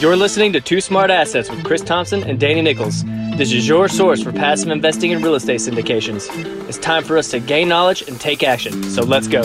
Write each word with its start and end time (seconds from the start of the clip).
You're 0.00 0.16
listening 0.16 0.54
to 0.54 0.62
Two 0.62 0.80
Smart 0.80 1.10
Assets 1.10 1.50
with 1.50 1.62
Chris 1.62 1.82
Thompson 1.82 2.24
and 2.24 2.40
Danny 2.40 2.62
Nichols. 2.62 3.04
This 3.36 3.52
is 3.52 3.68
your 3.68 3.86
source 3.86 4.22
for 4.22 4.32
passive 4.32 4.70
investing 4.70 5.10
in 5.10 5.20
real 5.20 5.34
estate 5.34 5.60
syndications. 5.60 6.26
It's 6.66 6.78
time 6.78 7.04
for 7.04 7.18
us 7.18 7.30
to 7.32 7.38
gain 7.38 7.68
knowledge 7.68 8.08
and 8.08 8.18
take 8.18 8.42
action. 8.42 8.82
So 8.84 9.02
let's 9.02 9.28
go. 9.28 9.42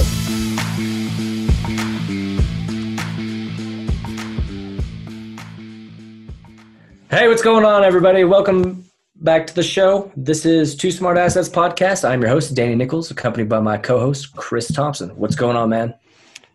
Hey, 7.10 7.28
what's 7.28 7.44
going 7.44 7.66
on, 7.66 7.84
everybody? 7.84 8.24
Welcome 8.24 8.86
back 9.16 9.48
to 9.48 9.56
the 9.56 9.62
show. 9.62 10.10
This 10.16 10.46
is 10.46 10.74
Two 10.74 10.90
Smart 10.90 11.18
Assets 11.18 11.50
podcast. 11.50 12.08
I'm 12.08 12.22
your 12.22 12.30
host, 12.30 12.56
Danny 12.56 12.76
Nichols, 12.76 13.12
accompanied 13.12 13.50
by 13.50 13.60
my 13.60 13.78
co-host, 13.78 14.34
Chris 14.38 14.72
Thompson. 14.72 15.10
What's 15.18 15.36
going 15.36 15.58
on, 15.58 15.68
man? 15.68 15.94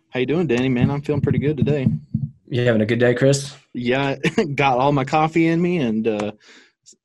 How 0.09 0.21
you 0.21 0.25
doing, 0.25 0.47
Danny? 0.47 0.69
Man, 0.69 0.89
I'm 0.89 1.03
feeling 1.03 1.21
pretty 1.21 1.37
good 1.37 1.55
today. 1.55 1.87
You 2.51 2.65
having 2.65 2.81
a 2.81 2.85
good 2.85 2.99
day, 2.99 3.15
Chris? 3.15 3.55
Yeah, 3.73 4.17
got 4.55 4.77
all 4.77 4.91
my 4.91 5.05
coffee 5.05 5.47
in 5.47 5.61
me, 5.61 5.77
and 5.77 6.05
uh, 6.05 6.33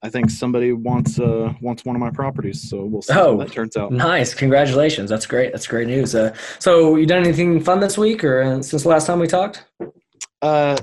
I 0.03 0.09
think 0.09 0.29
somebody 0.29 0.73
wants 0.73 1.21
uh, 1.21 1.55
wants 1.61 1.85
one 1.85 1.95
of 1.95 2.01
my 2.01 2.11
properties. 2.11 2.69
So 2.69 2.85
we'll 2.85 3.03
see 3.03 3.13
oh, 3.13 3.39
how 3.39 3.45
that 3.45 3.53
turns 3.53 3.77
out. 3.77 3.93
Nice, 3.93 4.35
congratulations! 4.35 5.09
That's 5.09 5.25
great. 5.25 5.53
That's 5.53 5.69
great 5.69 5.87
news. 5.87 6.17
Uh, 6.17 6.35
so 6.59 6.97
you 6.97 7.07
done 7.07 7.23
anything 7.23 7.61
fun 7.61 7.79
this 7.79 7.97
week, 7.97 8.25
or 8.25 8.43
uh, 8.43 8.61
since 8.61 8.83
the 8.83 8.89
last 8.89 9.07
time 9.07 9.21
we 9.21 9.29
talked? 9.29 9.65
Uh, 10.43 10.77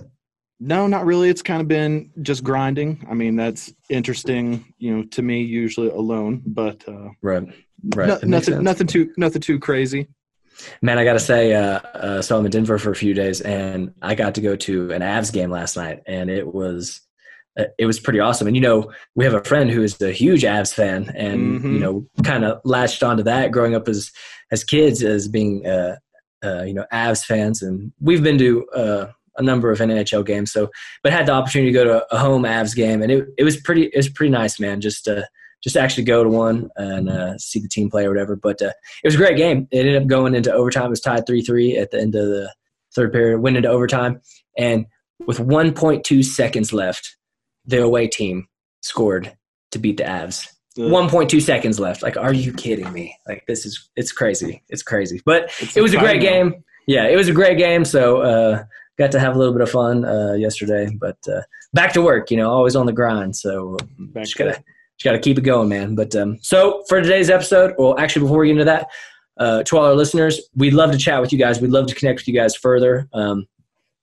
no, 0.61 0.88
not 0.88 1.05
really. 1.05 1.27
It's 1.27 1.41
kind 1.41 1.59
of 1.59 1.67
been 1.67 2.09
just 2.21 2.41
grinding. 2.41 3.05
I 3.11 3.16
mean, 3.16 3.35
that's 3.35 3.73
interesting, 3.89 4.73
you 4.77 4.95
know, 4.95 5.03
to 5.11 5.21
me 5.21 5.41
usually 5.41 5.89
alone, 5.89 6.41
but 6.45 6.88
uh, 6.88 7.09
right, 7.21 7.43
right. 7.95 8.07
No, 8.07 8.19
nothing, 8.23 8.63
nothing 8.63 8.88
too, 8.88 9.11
nothing 9.17 9.41
too 9.41 9.59
crazy. 9.59 10.07
Man, 10.81 10.98
I 10.98 11.03
got 11.03 11.13
to 11.13 11.20
say, 11.20 11.53
uh, 11.53 11.80
uh, 11.80 12.21
so 12.21 12.38
I'm 12.38 12.45
in 12.45 12.52
Denver 12.52 12.77
for 12.77 12.91
a 12.91 12.95
few 12.95 13.13
days, 13.13 13.41
and 13.41 13.94
I 14.02 14.16
got 14.16 14.35
to 14.35 14.41
go 14.41 14.55
to 14.55 14.91
an 14.91 15.02
Avs 15.02 15.31
game 15.31 15.49
last 15.49 15.75
night, 15.75 16.02
and 16.05 16.30
it 16.30 16.53
was 16.53 17.02
uh, 17.57 17.66
it 17.77 17.85
was 17.85 17.99
pretty 17.99 18.20
awesome. 18.20 18.48
And 18.48 18.55
you 18.55 18.61
know, 18.61 18.91
we 19.16 19.25
have 19.25 19.34
a 19.34 19.44
friend 19.44 19.70
who 19.70 19.84
is 19.84 20.02
a 20.02 20.11
huge 20.11 20.44
Avs 20.44 20.73
fan, 20.73 21.11
and 21.16 21.59
mm-hmm. 21.59 21.73
you 21.73 21.80
know, 21.80 22.08
kind 22.23 22.45
of 22.45 22.61
latched 22.64 23.03
onto 23.03 23.23
that 23.23 23.52
growing 23.52 23.75
up 23.75 23.88
as 23.88 24.11
as 24.52 24.64
kids 24.64 25.03
as 25.03 25.27
being 25.27 25.66
uh, 25.66 25.97
uh, 26.44 26.64
you 26.64 26.73
know 26.73 26.86
Avs 26.92 27.23
fans, 27.23 27.61
and 27.61 27.92
we've 27.99 28.23
been 28.23 28.38
to 28.38 28.67
uh, 28.70 29.11
a 29.38 29.44
number 29.44 29.72
of 29.72 29.80
NHL 29.80 30.25
games. 30.25 30.52
So, 30.52 30.70
but 31.03 31.14
had 31.14 31.27
the 31.27 31.33
opportunity 31.33 31.72
to 31.72 31.77
go 31.77 31.83
to 31.83 32.05
a 32.14 32.17
home 32.17 32.44
Avs 32.44 32.75
game, 32.75 33.02
and 33.02 33.11
it 33.11 33.27
it 33.38 33.44
was 33.44 33.58
pretty 33.58 33.83
it 33.86 33.97
was 33.97 34.09
pretty 34.09 34.31
nice, 34.31 34.59
man. 34.59 34.81
Just 34.81 35.08
uh, 35.08 35.23
just 35.64 35.78
actually 35.78 36.03
go 36.03 36.23
to 36.23 36.30
one 36.30 36.69
and 36.75 37.09
uh, 37.09 37.38
see 37.38 37.59
the 37.59 37.69
team 37.69 37.89
play 37.89 38.06
or 38.06 38.09
whatever. 38.09 38.36
But 38.36 38.61
uh, 38.61 38.73
it 39.03 39.08
was 39.08 39.16
a 39.16 39.17
great 39.17 39.38
game. 39.38 39.67
It 39.72 39.80
ended 39.80 40.02
up 40.02 40.08
going 40.08 40.36
into 40.36 40.52
overtime. 40.52 40.88
It 40.88 40.89
was 40.89 41.02
tied 41.02 41.25
3 41.25 41.42
3 41.42 41.78
at 41.78 41.92
the 41.92 42.00
end 42.00 42.16
of 42.16 42.28
the 42.28 42.53
third 42.94 43.14
period, 43.14 43.39
went 43.39 43.58
into 43.58 43.70
overtime. 43.70 44.22
And 44.58 44.86
with 45.25 45.39
1.2 45.39 46.23
seconds 46.23 46.73
left, 46.73 47.17
the 47.66 47.81
away 47.81 48.08
team 48.08 48.47
scored 48.81 49.36
to 49.72 49.80
beat 49.80 49.97
the 49.97 50.03
Avs. 50.03 50.47
1.2 50.78 51.42
seconds 51.42 51.80
left. 51.80 52.02
Like, 52.02 52.17
are 52.17 52.33
you 52.33 52.52
kidding 52.52 52.92
me? 52.92 53.16
Like, 53.27 53.44
this 53.48 53.66
is, 53.66 53.89
it's 53.95 54.11
crazy. 54.11 54.64
It's 54.70 54.81
crazy. 54.81 55.22
But 55.23 55.52
it's 55.59 55.77
it 55.77 55.81
was 55.81 55.94
a 55.94 55.98
great 55.98 56.20
game. 56.20 56.64
Yeah, 56.88 57.08
it 57.08 57.16
was 57.16 57.27
a 57.27 57.31
great 57.31 57.58
game. 57.58 57.86
So, 57.86 58.22
uh, 58.22 58.64
got 58.98 59.11
to 59.11 59.20
have 59.20 59.36
a 59.36 59.38
little 59.38 59.53
bit 59.53 59.61
of 59.61 59.70
fun 59.70 60.03
uh, 60.03 60.33
yesterday. 60.33 60.89
But 61.00 61.17
uh, 61.27 61.42
back 61.73 61.94
to 61.94 62.02
work, 62.02 62.31
you 62.31 62.38
know, 62.38 62.50
always 62.50 62.75
on 62.75 62.88
the 62.88 62.92
grind. 62.92 63.36
So, 63.36 63.77
back 64.00 64.23
just 64.23 64.36
got 64.36 64.59
to 65.03 65.09
got 65.09 65.13
to 65.13 65.19
keep 65.19 65.37
it 65.37 65.41
going, 65.41 65.69
man. 65.69 65.95
But 65.95 66.15
um, 66.15 66.39
so 66.41 66.83
for 66.87 67.01
today's 67.01 67.29
episode, 67.29 67.75
well, 67.77 67.97
actually, 67.99 68.23
before 68.23 68.39
we 68.39 68.47
get 68.47 68.53
into 68.53 68.65
that, 68.65 68.87
uh, 69.37 69.63
to 69.63 69.77
all 69.77 69.85
our 69.85 69.95
listeners, 69.95 70.41
we'd 70.55 70.73
love 70.73 70.91
to 70.91 70.97
chat 70.97 71.21
with 71.21 71.31
you 71.31 71.39
guys. 71.39 71.59
We'd 71.59 71.71
love 71.71 71.87
to 71.87 71.95
connect 71.95 72.21
with 72.21 72.27
you 72.27 72.33
guys 72.33 72.55
further. 72.55 73.07
Um, 73.13 73.47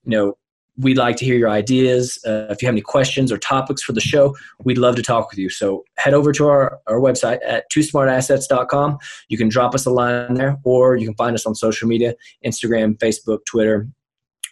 you 0.05 0.11
know, 0.11 0.37
we'd 0.77 0.97
like 0.97 1.17
to 1.17 1.25
hear 1.25 1.37
your 1.37 1.51
ideas. 1.51 2.19
Uh, 2.27 2.47
if 2.51 2.63
you 2.63 2.67
have 2.67 2.75
any 2.75 2.81
questions 2.81 3.31
or 3.31 3.39
topics 3.39 3.83
for 3.83 3.93
the 3.93 4.01
show, 4.01 4.35
we'd 4.65 4.79
love 4.79 4.97
to 4.97 5.03
talk 5.03 5.31
with 5.31 5.39
you. 5.39 5.51
So 5.51 5.85
head 5.99 6.15
over 6.15 6.33
to 6.33 6.49
our, 6.49 6.79
our 6.87 6.99
website 6.99 7.39
at 7.47 7.65
twosmartassets.com. 7.71 8.99
You 9.29 9.39
can 9.39 9.49
drop 9.49 9.75
us 9.75 9.87
a 9.87 9.91
line 9.91 10.35
there, 10.35 10.59
or 10.65 10.97
you 10.97 11.07
can 11.07 11.15
find 11.17 11.35
us 11.35 11.47
on 11.47 11.55
social 11.55 11.87
media 11.87 12.15
Instagram, 12.45 12.97
Facebook, 12.99 13.45
Twitter, 13.47 13.89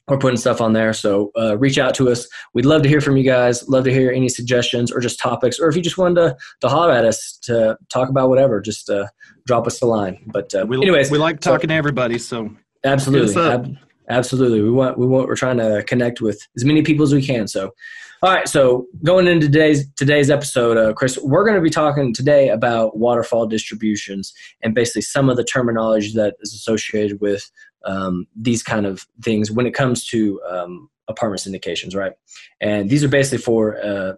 we're 0.08 0.18
putting 0.18 0.36
stuff 0.36 0.60
on 0.60 0.72
there. 0.72 0.92
So 0.92 1.30
uh, 1.38 1.58
reach 1.58 1.78
out 1.78 1.94
to 1.96 2.10
us. 2.10 2.26
We'd 2.54 2.64
love 2.64 2.82
to 2.82 2.88
hear 2.88 3.00
from 3.00 3.16
you 3.16 3.24
guys. 3.24 3.68
Love 3.68 3.84
to 3.84 3.92
hear 3.92 4.10
any 4.10 4.28
suggestions 4.28 4.90
or 4.90 5.00
just 5.00 5.18
topics, 5.20 5.58
or 5.58 5.68
if 5.68 5.76
you 5.76 5.82
just 5.82 5.98
wanted 5.98 6.14
to, 6.16 6.36
to 6.62 6.68
holler 6.68 6.92
at 6.92 7.04
us 7.04 7.38
to 7.42 7.76
talk 7.90 8.08
about 8.08 8.28
whatever, 8.28 8.60
just 8.60 8.88
uh, 8.88 9.06
drop 9.46 9.66
us 9.66 9.80
a 9.82 9.86
line. 9.86 10.18
But 10.26 10.54
uh, 10.54 10.66
we, 10.66 10.76
anyways, 10.76 11.10
we 11.10 11.18
like 11.18 11.40
talking 11.40 11.68
so, 11.68 11.72
to 11.72 11.74
everybody. 11.74 12.18
So 12.18 12.50
absolutely, 12.84 13.40
ab- 13.40 13.76
absolutely, 14.08 14.62
we 14.62 14.70
want 14.70 14.98
we 14.98 15.06
want 15.06 15.28
we're 15.28 15.36
trying 15.36 15.58
to 15.58 15.82
connect 15.86 16.20
with 16.20 16.40
as 16.56 16.64
many 16.64 16.82
people 16.82 17.04
as 17.04 17.14
we 17.14 17.24
can. 17.24 17.48
So. 17.48 17.72
All 18.20 18.34
right, 18.34 18.48
so 18.48 18.86
going 19.04 19.28
into 19.28 19.46
today's 19.46 19.88
today's 19.94 20.28
episode, 20.28 20.76
uh, 20.76 20.92
Chris, 20.92 21.16
we're 21.22 21.44
going 21.44 21.54
to 21.54 21.62
be 21.62 21.70
talking 21.70 22.12
today 22.12 22.48
about 22.48 22.96
waterfall 22.96 23.46
distributions 23.46 24.34
and 24.60 24.74
basically 24.74 25.02
some 25.02 25.30
of 25.30 25.36
the 25.36 25.44
terminology 25.44 26.12
that 26.14 26.34
is 26.40 26.52
associated 26.52 27.20
with 27.20 27.48
um, 27.84 28.26
these 28.34 28.62
kind 28.62 28.86
of 28.86 29.06
things 29.22 29.50
when 29.50 29.66
it 29.66 29.74
comes 29.74 30.06
to 30.08 30.40
um, 30.48 30.90
apartment 31.08 31.42
syndications, 31.42 31.94
right? 31.94 32.12
And 32.60 32.90
these 32.90 33.02
are 33.04 33.08
basically 33.08 33.38
for 33.38 33.78
uh, 33.84 34.12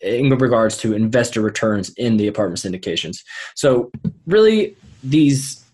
in 0.00 0.30
regards 0.30 0.76
to 0.78 0.94
investor 0.94 1.40
returns 1.40 1.90
in 1.94 2.16
the 2.16 2.28
apartment 2.28 2.60
syndications. 2.60 3.22
So 3.54 3.90
really, 4.26 4.76
these 5.02 5.64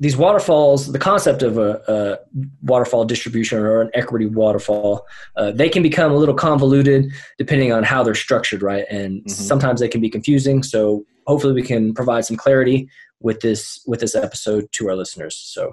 these 0.00 0.16
waterfalls, 0.16 0.90
the 0.92 0.98
concept 0.98 1.42
of 1.42 1.56
a, 1.56 1.80
a 1.86 2.18
waterfall 2.62 3.04
distribution 3.04 3.58
or 3.58 3.80
an 3.80 3.90
equity 3.94 4.26
waterfall, 4.26 5.06
uh, 5.36 5.52
they 5.52 5.68
can 5.68 5.82
become 5.82 6.10
a 6.10 6.16
little 6.16 6.34
convoluted 6.34 7.10
depending 7.38 7.72
on 7.72 7.84
how 7.84 8.02
they're 8.02 8.14
structured, 8.14 8.60
right? 8.60 8.84
And 8.90 9.20
mm-hmm. 9.20 9.30
sometimes 9.30 9.80
they 9.80 9.88
can 9.88 10.00
be 10.00 10.10
confusing. 10.10 10.62
So 10.62 11.04
hopefully, 11.26 11.54
we 11.54 11.62
can 11.62 11.94
provide 11.94 12.24
some 12.24 12.36
clarity 12.36 12.88
with 13.20 13.40
this 13.40 13.80
with 13.86 14.00
this 14.00 14.14
episode 14.14 14.70
to 14.72 14.88
our 14.88 14.96
listeners. 14.96 15.36
So 15.36 15.72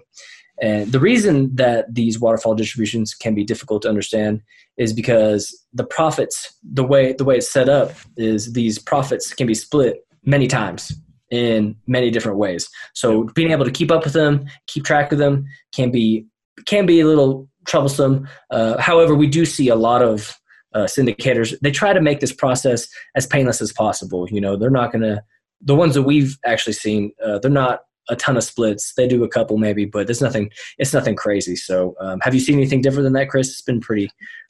and 0.62 0.92
the 0.92 1.00
reason 1.00 1.56
that 1.56 1.94
these 1.94 2.20
waterfall 2.20 2.54
distributions 2.54 3.16
can 3.16 3.34
be 3.34 3.44
difficult 3.44 3.82
to 3.82 3.90
understand 3.90 4.42
is 4.78 4.94
because 4.94 5.66
the 5.74 5.84
profits, 5.84 6.56
the 6.64 6.84
way 6.84 7.14
the 7.14 7.26
way 7.26 7.38
it's 7.38 7.52
set 7.52 7.68
up, 7.68 7.92
is 8.16 8.54
these 8.54 8.78
profits 8.78 9.34
can 9.34 9.48
be 9.48 9.56
split 9.56 10.06
many 10.24 10.48
times 10.48 10.94
in 11.32 11.76
many 11.88 12.12
different 12.12 12.38
ways. 12.38 12.70
So 12.94 13.24
being 13.34 13.52
able 13.52 13.66
to 13.66 13.72
keep 13.72 13.90
up 13.92 14.04
with 14.04 14.14
them, 14.14 14.46
keep 14.68 14.86
track 14.86 15.12
of 15.12 15.18
them, 15.18 15.46
can 15.74 15.90
be 15.90 16.28
can 16.68 16.86
be 16.86 17.00
a 17.00 17.08
little 17.08 17.50
troublesome. 17.66 18.28
Uh, 18.52 18.80
however, 18.80 19.16
we 19.16 19.28
do 19.28 19.46
see 19.46 19.68
a 19.70 19.76
lot 19.76 20.04
of 20.04 20.38
uh, 20.76 20.82
syndicators. 20.82 21.58
They 21.62 21.72
try 21.72 21.92
to 21.92 22.02
make 22.02 22.20
this 22.20 22.34
process 22.34 22.88
as 23.16 23.26
painless 23.26 23.62
as 23.62 23.74
possible. 23.74 24.28
You 24.30 24.42
know, 24.42 24.56
they're 24.56 24.70
not 24.70 24.92
going 24.92 25.02
to. 25.02 25.24
The 25.64 25.76
ones 25.76 25.94
that 25.94 26.04
we've 26.04 26.40
actually 26.44 26.74
seen, 26.74 27.12
uh, 27.24 27.38
they're 27.38 27.52
not 27.52 27.82
a 28.10 28.16
ton 28.16 28.38
of 28.38 28.44
splits. 28.44 28.94
They 28.96 29.08
do 29.08 29.24
a 29.24 29.30
couple 29.30 29.58
maybe, 29.58 29.86
but 29.86 30.10
it's 30.10 30.22
nothing. 30.22 30.52
It's 30.78 30.94
nothing 30.94 31.16
crazy. 31.16 31.56
So, 31.56 31.96
um, 32.00 32.20
have 32.22 32.34
you 32.34 32.40
seen 32.40 32.58
anything 32.58 32.82
different 32.82 33.06
than 33.06 33.14
that, 33.14 33.30
Chris? 33.30 33.50
It's 33.50 33.62
been 33.62 33.80
pretty, 33.80 34.10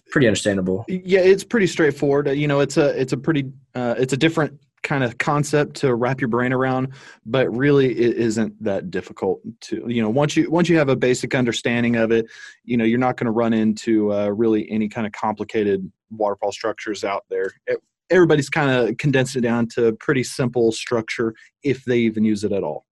pretty 0.09 0.28
understandable. 0.28 0.85
Yeah, 0.88 1.22
it's 1.22 1.44
pretty 1.44 1.67
straightforward. 1.67 2.28
You 2.29 2.47
know, 2.47 2.59
it's 2.59 2.78
a 2.78 3.00
it's 3.00 3.13
a 3.13 3.17
pretty 3.17 3.51
uh, 3.75 3.95
it's 3.97 4.13
a 4.13 4.17
different 4.17 4.59
kind 4.84 5.03
of 5.03 5.17
concept 5.17 5.75
to 5.75 5.94
wrap 5.94 6.19
your 6.19 6.28
brain 6.28 6.51
around 6.51 6.91
but 7.25 7.47
really 7.56 7.91
it 7.91 8.17
isn't 8.17 8.51
that 8.63 8.90
difficult 8.90 9.40
to 9.59 9.84
you 9.88 10.01
know 10.01 10.09
once 10.09 10.35
you 10.35 10.50
once 10.50 10.67
you 10.67 10.78
have 10.78 10.90
a 10.90 10.95
basic 10.95 11.35
understanding 11.35 11.95
of 11.95 12.11
it 12.11 12.25
you 12.63 12.75
know 12.75 12.84
you're 12.84 13.00
not 13.00 13.16
going 13.16 13.25
to 13.25 13.31
run 13.31 13.53
into 13.53 14.11
uh, 14.11 14.28
really 14.28 14.69
any 14.72 14.90
kind 14.90 15.06
of 15.06 15.13
complicated 15.13 15.90
waterfall 16.09 16.51
structures 16.51 17.03
out 17.03 17.25
there 17.29 17.51
it, 17.67 17.79
everybody's 18.09 18.50
kind 18.50 18.72
of 18.72 18.97
condensed 18.97 19.35
it 19.35 19.41
down 19.41 19.67
to 19.67 19.94
pretty 19.94 20.23
simple 20.23 20.72
structure 20.72 21.34
if 21.63 21.85
they 21.85 22.00
even 22.00 22.23
use 22.23 22.44
it 22.44 22.51
at 22.51 22.63
all 22.63 22.85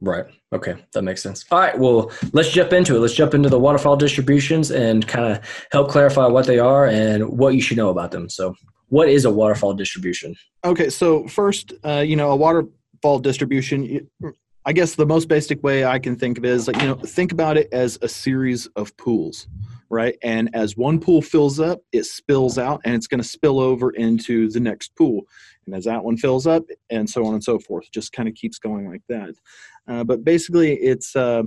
Right. 0.00 0.26
Okay. 0.52 0.76
That 0.92 1.02
makes 1.02 1.22
sense. 1.22 1.44
All 1.50 1.58
right. 1.58 1.76
Well, 1.76 2.12
let's 2.32 2.50
jump 2.50 2.72
into 2.72 2.94
it. 2.94 3.00
Let's 3.00 3.14
jump 3.14 3.34
into 3.34 3.48
the 3.48 3.58
waterfall 3.58 3.96
distributions 3.96 4.70
and 4.70 5.06
kind 5.06 5.32
of 5.32 5.66
help 5.72 5.90
clarify 5.90 6.26
what 6.26 6.46
they 6.46 6.58
are 6.58 6.86
and 6.86 7.28
what 7.28 7.54
you 7.54 7.60
should 7.60 7.76
know 7.76 7.88
about 7.88 8.12
them. 8.12 8.28
So, 8.28 8.54
what 8.90 9.08
is 9.08 9.24
a 9.24 9.30
waterfall 9.30 9.74
distribution? 9.74 10.36
Okay. 10.64 10.88
So, 10.88 11.26
first, 11.26 11.72
uh, 11.84 12.04
you 12.06 12.14
know, 12.14 12.30
a 12.30 12.36
waterfall 12.36 13.18
distribution, 13.18 14.08
I 14.64 14.72
guess 14.72 14.94
the 14.94 15.06
most 15.06 15.28
basic 15.28 15.62
way 15.64 15.84
I 15.84 15.98
can 15.98 16.14
think 16.14 16.38
of 16.38 16.44
it 16.44 16.50
is 16.50 16.68
like, 16.68 16.80
you 16.80 16.88
know, 16.88 16.94
think 16.94 17.32
about 17.32 17.56
it 17.56 17.68
as 17.72 17.98
a 18.02 18.08
series 18.08 18.66
of 18.76 18.96
pools, 18.98 19.48
right? 19.90 20.16
And 20.22 20.50
as 20.54 20.76
one 20.76 21.00
pool 21.00 21.22
fills 21.22 21.58
up, 21.58 21.80
it 21.90 22.04
spills 22.04 22.56
out 22.56 22.82
and 22.84 22.94
it's 22.94 23.06
going 23.06 23.22
to 23.22 23.28
spill 23.28 23.58
over 23.58 23.90
into 23.90 24.48
the 24.50 24.60
next 24.60 24.94
pool. 24.94 25.22
And 25.68 25.76
as 25.76 25.84
that 25.84 26.02
one 26.02 26.16
fills 26.16 26.46
up, 26.46 26.64
and 26.88 27.08
so 27.08 27.26
on 27.26 27.34
and 27.34 27.44
so 27.44 27.58
forth, 27.58 27.90
just 27.92 28.12
kind 28.12 28.26
of 28.26 28.34
keeps 28.34 28.58
going 28.58 28.88
like 28.88 29.02
that. 29.08 29.34
Uh, 29.86 30.02
but 30.02 30.24
basically, 30.24 30.72
it's 30.76 31.14
uh, 31.14 31.42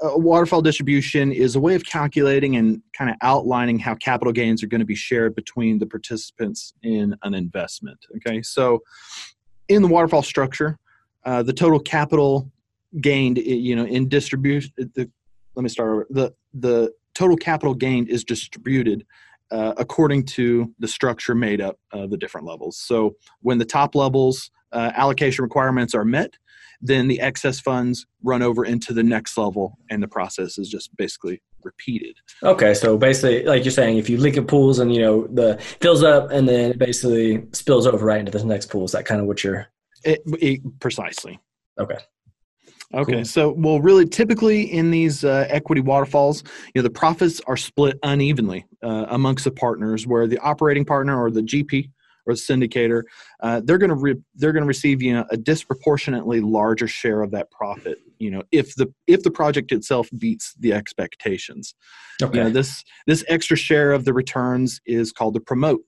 a 0.00 0.16
waterfall 0.16 0.62
distribution 0.62 1.32
is 1.32 1.56
a 1.56 1.60
way 1.60 1.74
of 1.74 1.84
calculating 1.84 2.54
and 2.54 2.80
kind 2.96 3.10
of 3.10 3.16
outlining 3.20 3.80
how 3.80 3.96
capital 3.96 4.32
gains 4.32 4.62
are 4.62 4.68
going 4.68 4.80
to 4.80 4.86
be 4.86 4.94
shared 4.94 5.34
between 5.34 5.80
the 5.80 5.86
participants 5.86 6.72
in 6.84 7.16
an 7.24 7.34
investment. 7.34 7.98
Okay, 8.16 8.42
so 8.42 8.80
in 9.68 9.82
the 9.82 9.88
waterfall 9.88 10.22
structure, 10.22 10.78
uh, 11.24 11.42
the 11.42 11.52
total 11.52 11.80
capital 11.80 12.48
gained, 13.00 13.38
you 13.38 13.74
know, 13.74 13.86
in 13.86 14.08
distribution. 14.08 14.72
The, 14.76 15.10
let 15.56 15.64
me 15.64 15.68
start 15.68 15.90
over. 15.90 16.06
The 16.10 16.32
the 16.54 16.92
total 17.14 17.36
capital 17.36 17.74
gained 17.74 18.08
is 18.08 18.22
distributed 18.22 19.04
uh, 19.52 19.74
according 19.76 20.24
to 20.24 20.72
the 20.78 20.88
structure 20.88 21.34
made 21.34 21.60
up 21.60 21.76
of 21.92 22.10
the 22.10 22.16
different 22.16 22.46
levels. 22.46 22.78
So 22.78 23.16
when 23.40 23.58
the 23.58 23.64
top 23.64 23.94
levels 23.94 24.50
uh, 24.72 24.90
allocation 24.96 25.42
requirements 25.42 25.94
are 25.94 26.04
met, 26.04 26.36
then 26.80 27.06
the 27.06 27.20
excess 27.20 27.60
funds 27.60 28.06
run 28.24 28.42
over 28.42 28.64
into 28.64 28.92
the 28.92 29.02
next 29.02 29.38
level, 29.38 29.78
and 29.88 30.02
the 30.02 30.08
process 30.08 30.58
is 30.58 30.68
just 30.68 30.94
basically 30.96 31.40
repeated. 31.62 32.16
Okay, 32.42 32.74
so 32.74 32.98
basically, 32.98 33.44
like 33.44 33.64
you're 33.64 33.70
saying, 33.70 33.98
if 33.98 34.10
you 34.10 34.16
link 34.16 34.36
at 34.36 34.48
pools 34.48 34.80
and 34.80 34.92
you 34.92 35.00
know 35.00 35.26
the 35.28 35.58
fills 35.80 36.02
up, 36.02 36.32
and 36.32 36.48
then 36.48 36.72
it 36.72 36.78
basically 36.78 37.44
spills 37.52 37.86
over 37.86 38.04
right 38.04 38.18
into 38.18 38.32
the 38.36 38.44
next 38.44 38.66
pool, 38.66 38.84
is 38.84 38.92
that 38.92 39.04
kind 39.04 39.20
of 39.20 39.28
what 39.28 39.44
you're? 39.44 39.68
It, 40.04 40.22
it, 40.26 40.80
precisely. 40.80 41.38
Okay. 41.78 41.98
Okay, 42.94 43.12
Cool. 43.14 43.24
so 43.24 43.52
well, 43.56 43.80
really, 43.80 44.06
typically 44.06 44.62
in 44.72 44.90
these 44.90 45.24
uh, 45.24 45.46
equity 45.48 45.80
waterfalls, 45.80 46.42
you 46.74 46.80
know, 46.80 46.82
the 46.82 46.90
profits 46.90 47.40
are 47.46 47.56
split 47.56 47.98
unevenly 48.02 48.66
uh, 48.82 49.06
amongst 49.08 49.44
the 49.44 49.50
partners, 49.50 50.06
where 50.06 50.26
the 50.26 50.38
operating 50.38 50.84
partner 50.84 51.20
or 51.22 51.30
the 51.30 51.40
GP 51.42 51.88
or 52.26 52.34
the 52.34 52.40
syndicator, 52.40 53.02
uh, 53.42 53.60
they're 53.64 53.78
going 53.78 53.90
to 53.90 53.96
re- 53.96 54.20
they're 54.36 54.52
going 54.52 54.62
to 54.62 54.68
receive 54.68 55.02
you 55.02 55.12
know 55.12 55.24
a 55.30 55.36
disproportionately 55.36 56.40
larger 56.40 56.86
share 56.86 57.22
of 57.22 57.30
that 57.32 57.50
profit. 57.50 57.98
You 58.18 58.30
know, 58.30 58.42
if 58.52 58.74
the 58.76 58.92
if 59.06 59.22
the 59.22 59.30
project 59.30 59.72
itself 59.72 60.08
beats 60.18 60.54
the 60.60 60.72
expectations, 60.72 61.74
Okay. 62.22 62.36
you 62.38 62.44
know 62.44 62.50
this 62.50 62.84
this 63.06 63.24
extra 63.28 63.56
share 63.56 63.92
of 63.92 64.04
the 64.04 64.12
returns 64.12 64.80
is 64.86 65.12
called 65.12 65.34
the 65.34 65.40
promote. 65.40 65.80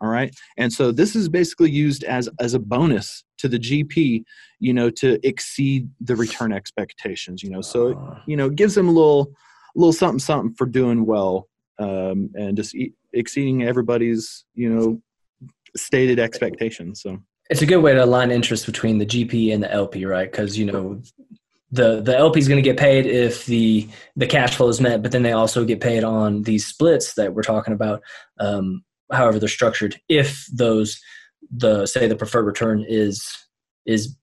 All 0.00 0.08
right, 0.10 0.32
and 0.56 0.72
so 0.72 0.92
this 0.92 1.16
is 1.16 1.28
basically 1.28 1.70
used 1.70 2.04
as 2.04 2.28
as 2.40 2.54
a 2.54 2.58
bonus 2.58 3.24
to 3.38 3.48
the 3.48 3.58
GP, 3.58 4.24
you 4.60 4.72
know, 4.72 4.90
to 4.90 5.18
exceed 5.26 5.88
the 6.00 6.16
return 6.16 6.52
expectations. 6.52 7.42
You 7.42 7.50
know, 7.50 7.60
so 7.60 7.94
Uh, 7.94 8.20
you 8.26 8.36
know, 8.36 8.46
it 8.46 8.56
gives 8.56 8.74
them 8.74 8.88
a 8.88 8.92
little, 8.92 9.32
little 9.74 9.92
something, 9.92 10.18
something 10.18 10.54
for 10.54 10.66
doing 10.66 11.06
well, 11.06 11.48
um, 11.78 12.30
and 12.34 12.56
just 12.56 12.74
e- 12.74 12.94
exceeding 13.12 13.62
everybody's, 13.62 14.44
you 14.54 14.72
know, 14.72 15.00
stated 15.76 16.18
expectations. 16.18 17.02
So 17.02 17.18
it's 17.50 17.62
a 17.62 17.66
good 17.66 17.78
way 17.78 17.94
to 17.94 18.04
align 18.04 18.30
interest 18.30 18.66
between 18.66 18.98
the 18.98 19.06
GP 19.06 19.52
and 19.54 19.62
the 19.62 19.72
LP, 19.72 20.04
right? 20.04 20.30
Because 20.30 20.58
you 20.58 20.66
know 20.66 21.00
the 21.70 22.00
the 22.00 22.16
LP 22.16 22.40
is 22.40 22.48
going 22.48 22.62
to 22.62 22.68
get 22.68 22.78
paid 22.78 23.06
if 23.06 23.46
the 23.46 23.88
the 24.16 24.26
cash 24.26 24.56
flow 24.56 24.68
is 24.68 24.80
met, 24.80 25.02
but 25.02 25.12
then 25.12 25.22
they 25.22 25.32
also 25.32 25.64
get 25.64 25.80
paid 25.80 26.04
on 26.04 26.42
these 26.42 26.66
splits 26.66 27.14
that 27.14 27.34
we're 27.34 27.42
talking 27.42 27.74
about. 27.74 28.02
Um, 28.38 28.84
however, 29.12 29.38
they're 29.38 29.48
structured. 29.48 30.00
If 30.08 30.46
those 30.52 31.00
the 31.50 31.86
say 31.86 32.06
the 32.06 32.16
preferred 32.16 32.46
return 32.46 32.84
is 32.86 33.26
is 33.86 34.16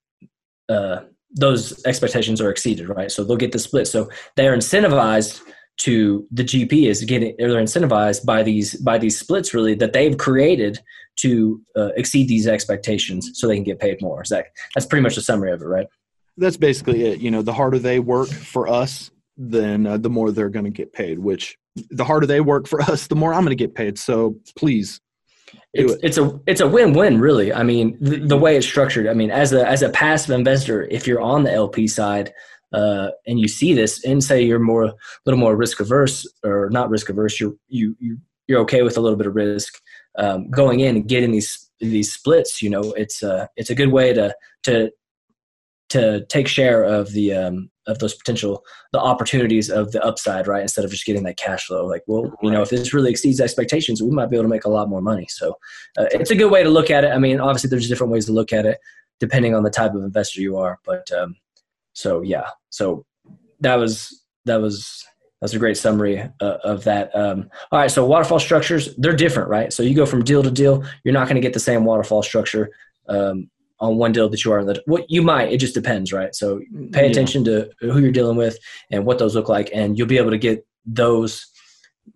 uh, 0.70 1.02
those 1.32 1.84
expectations 1.86 2.40
are 2.42 2.50
exceeded, 2.50 2.90
right? 2.90 3.12
So 3.12 3.24
they'll 3.24 3.38
get 3.38 3.52
the 3.52 3.60
split. 3.60 3.88
So 3.88 4.10
they're 4.36 4.56
incentivized 4.56 5.42
to 5.78 6.26
the 6.32 6.44
GP 6.44 6.88
is 6.88 7.04
getting 7.04 7.36
they're 7.38 7.50
incentivized 7.50 8.26
by 8.26 8.44
these 8.44 8.76
by 8.76 8.98
these 8.98 9.20
splits 9.20 9.54
really 9.54 9.76
that 9.76 9.92
they've 9.92 10.18
created 10.18 10.80
to 11.18 11.62
uh, 11.76 11.90
exceed 11.98 12.28
these 12.28 12.48
expectations 12.48 13.32
so 13.34 13.48
they 13.48 13.56
can 13.56 13.64
get 13.64 13.80
paid 13.80 14.02
more. 14.02 14.24
That 14.30 14.48
that's 14.74 14.86
pretty 14.86 15.04
much 15.04 15.16
the 15.16 15.22
summary 15.22 15.52
of 15.52 15.62
it, 15.62 15.66
right? 15.66 15.88
that's 16.38 16.58
basically 16.58 17.04
it. 17.04 17.20
You 17.20 17.32
know, 17.32 17.42
the 17.42 17.54
harder 17.54 17.80
they 17.80 18.00
work 18.00 18.30
for 18.30 18.68
us, 18.68 19.12
then 19.38 19.86
uh, 19.86 19.98
the 19.98 20.10
more 20.10 20.32
they're 20.32 20.50
going 20.50 20.66
to 20.66 20.72
get 20.72 20.94
paid. 20.94 21.20
Which 21.20 21.58
the 21.76 22.04
harder 22.04 22.26
they 22.26 22.42
work 22.42 22.68
for 22.68 22.82
us, 22.82 23.08
the 23.08 23.16
more 23.16 23.34
I'm 23.34 23.42
going 23.42 23.58
to 23.58 23.64
get 23.64 23.76
paid. 23.76 23.98
So 23.98 24.38
please, 24.58 25.00
It's, 25.76 25.94
it. 25.94 26.00
it's 26.04 26.18
a 26.18 26.40
it's 26.48 26.62
a 26.62 26.68
win 26.68 26.94
win 26.94 27.20
really. 27.20 27.54
I 27.54 27.64
mean 27.64 27.98
the, 28.00 28.18
the 28.18 28.38
way 28.38 28.56
it's 28.58 28.66
structured. 28.66 29.08
I 29.08 29.14
mean 29.14 29.30
as 29.30 29.54
a 29.54 29.68
as 29.68 29.82
a 29.82 29.90
passive 29.90 30.32
investor, 30.32 30.84
if 30.84 31.06
you're 31.06 31.22
on 31.22 31.44
the 31.44 31.52
LP 31.52 31.88
side 31.88 32.34
uh, 32.74 33.10
and 33.28 33.40
you 33.40 33.48
see 33.48 33.74
this 33.74 34.04
and 34.04 34.24
say 34.24 34.42
you're 34.42 34.60
more 34.60 34.86
a 34.86 34.94
little 35.26 35.40
more 35.40 35.56
risk 35.56 35.80
averse 35.80 36.28
or 36.44 36.70
not 36.72 36.90
risk 36.90 37.10
averse, 37.10 37.40
you're 37.40 37.54
you 37.68 37.96
you 38.00 38.18
you're 38.48 38.62
okay 38.62 38.82
with 38.82 38.98
a 38.98 39.02
little 39.02 39.18
bit 39.18 39.28
of 39.28 39.36
risk 39.36 39.82
um, 40.18 40.50
going 40.50 40.80
in 40.80 40.96
and 40.96 41.08
getting 41.08 41.32
these 41.32 41.70
these 41.80 42.14
splits. 42.14 42.62
You 42.62 42.70
know 42.70 42.94
it's 42.94 43.22
uh 43.22 43.48
it's 43.58 43.70
a 43.70 43.76
good 43.76 43.92
way 43.92 44.14
to 44.14 44.34
to 44.64 44.92
to 45.90 46.26
take 46.28 46.48
share 46.48 46.84
of 46.84 47.12
the 47.12 47.34
um, 47.34 47.70
of 47.88 48.00
those 48.00 48.14
potential 48.14 48.64
the 48.92 49.00
opportunities 49.00 49.70
of 49.70 49.92
the 49.92 50.04
upside, 50.04 50.48
right? 50.48 50.62
Instead 50.62 50.86
of 50.86 50.92
just 50.92 51.06
getting 51.06 51.24
that 51.24 51.38
cash 51.38 51.66
flow. 51.66 51.86
Like, 51.86 52.04
well, 52.08 52.34
you 52.42 52.52
know, 52.52 52.62
if 52.62 52.70
this 52.70 52.94
really 52.94 53.12
exceeds 53.12 53.40
expectations, 53.40 54.02
we 54.02 54.10
might 54.10 54.30
be 54.30 54.36
able 54.36 54.46
to 54.46 54.50
make 54.50 54.66
a 54.66 54.70
lot 54.70 54.90
more 54.90 55.02
money. 55.02 55.28
So, 55.30 55.58
uh, 55.98 56.06
it's 56.12 56.32
a 56.32 56.36
good 56.36 56.52
way 56.52 56.64
to 56.64 56.70
look 56.70 56.90
at 56.90 57.04
it. 57.04 57.12
I 57.12 57.20
mean, 57.20 57.40
obviously, 57.40 57.70
there's 57.70 57.88
different 57.88 58.12
ways 58.12 58.26
to 58.26 58.32
look 58.32 58.54
at 58.54 58.66
it 58.66 58.80
depending 59.20 59.56
on 59.56 59.64
the 59.64 59.70
type 59.70 59.94
of 59.94 60.04
investor 60.04 60.42
you 60.42 60.58
are. 60.58 60.80
But 60.86 61.10
um, 61.12 61.36
so 61.94 62.22
yeah, 62.22 62.50
so 62.70 63.06
that 63.62 63.76
was 63.76 64.24
that 64.46 64.62
was 64.62 65.06
that's 65.42 65.54
a 65.54 65.60
great 65.60 65.78
summary 65.78 66.22
uh, 66.42 66.58
of 66.64 66.84
that. 66.86 67.16
Um, 67.16 67.50
all 67.72 67.80
right, 67.80 67.92
so 67.92 68.06
waterfall 68.06 68.40
structures 68.40 68.96
they're 68.98 69.16
different, 69.16 69.50
right? 69.50 69.72
So 69.72 69.84
you 69.84 69.96
go 69.96 70.06
from 70.06 70.24
deal 70.24 70.44
to 70.44 70.52
deal, 70.52 70.84
you're 71.04 71.14
not 71.14 71.28
going 71.28 71.36
to 71.36 71.42
get 71.42 71.54
the 71.54 71.60
same 71.60 71.86
waterfall 71.86 72.24
structure. 72.24 72.72
Um, 73.08 73.50
on 73.80 73.98
one 73.98 74.12
deal 74.12 74.30
that 74.30 74.44
you 74.46 74.52
are 74.52 74.60
in 74.60 74.68
the 74.68 74.82
what 74.86 75.10
you 75.10 75.22
might 75.22 75.52
it 75.52 75.58
just 75.58 75.74
depends 75.74 76.14
right 76.14 76.34
so 76.36 76.60
pay 76.92 77.04
Yeah. 77.04 77.10
attention 77.12 77.44
to 77.46 77.70
who 77.82 78.00
you're 78.00 78.12
dealing 78.12 78.38
with 78.38 78.58
and 78.92 79.06
what 79.06 79.20
those 79.20 79.36
look 79.36 79.50
like 79.50 79.70
and 79.74 79.98
you'll 79.98 80.08
be 80.08 80.18
able 80.18 80.32
to 80.32 80.38
get 80.38 80.66
those 80.86 81.46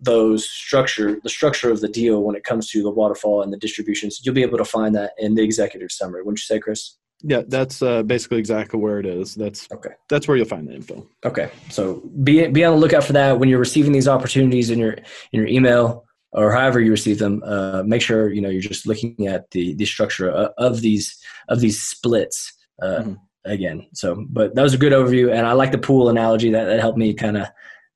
those 0.01 0.47
structure 0.50 1.19
the 1.23 1.29
structure 1.29 1.71
of 1.71 1.81
the 1.81 1.88
deal 1.88 2.23
when 2.23 2.35
it 2.35 2.44
comes 2.44 2.69
to 2.69 2.83
the 2.83 2.91
waterfall 2.91 3.41
and 3.41 3.51
the 3.51 3.57
distributions 3.57 4.21
you'll 4.23 4.35
be 4.35 4.44
able 4.44 4.57
to 4.57 4.65
find 4.65 4.95
that 4.95 5.11
in 5.17 5.35
the 5.35 5.44
executive 5.44 5.91
summary 5.91 6.21
wouldn't 6.21 6.39
you 6.39 6.44
say 6.56 6.59
chris 6.59 6.97
Yeah, 7.21 7.41
that's 7.47 7.81
uh, 7.81 8.03
basically 8.03 8.38
exactly 8.39 8.79
where 8.79 8.97
it 9.03 9.06
is. 9.06 9.35
That's 9.35 9.67
Okay. 9.77 9.94
That's 10.09 10.25
where 10.27 10.38
you'll 10.38 10.47
find 10.56 10.65
the 10.69 10.75
info. 10.75 11.06
okay 11.25 11.50
so 11.69 12.01
be 12.23 12.47
be 12.47 12.63
on 12.63 12.73
the 12.75 12.79
lookout 12.79 13.03
for 13.03 13.13
that 13.13 13.39
when 13.39 13.50
you're 13.50 13.59
receiving 13.67 13.91
these 13.91 14.07
opportunities 14.07 14.69
in 14.69 14.79
your 14.79 14.94
in 15.33 15.38
your 15.41 15.47
email 15.47 16.06
or 16.31 16.52
however 16.52 16.80
you 16.80 16.92
receive 16.92 17.20
them 17.20 17.42
uh, 17.46 17.84
make 17.86 18.02
sure 18.02 18.31
you 18.31 18.42
know 18.42 18.50
you're 18.50 18.62
just 18.62 18.86
looking 18.88 19.28
at 19.28 19.50
the 19.52 19.74
the 19.76 19.86
structure 19.86 20.30
of, 20.30 20.52
of 20.58 20.81
these 20.81 21.18
of 21.50 21.60
these 21.60 21.81
splits 21.81 22.54
uh, 22.81 23.02
Mhm. 23.02 23.18
again. 23.46 23.88
So 23.94 24.26
but 24.30 24.56
that 24.56 24.62
was 24.62 24.74
a 24.74 24.78
good 24.78 24.94
overview 24.94 25.31
and 25.34 25.46
i 25.48 25.54
like 25.54 25.72
the 25.72 25.78
pool 25.78 26.10
analogy. 26.10 26.52
That, 26.52 26.66
that 26.66 26.80
helped 26.80 26.98
me 26.98 27.14
kind 27.14 27.38
of 27.38 27.48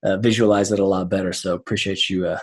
uh, 0.03 0.17
visualize 0.17 0.71
it 0.71 0.79
a 0.79 0.85
lot 0.85 1.09
better. 1.09 1.31
So 1.33 1.53
appreciate 1.53 2.09
you 2.09 2.27
uh, 2.27 2.39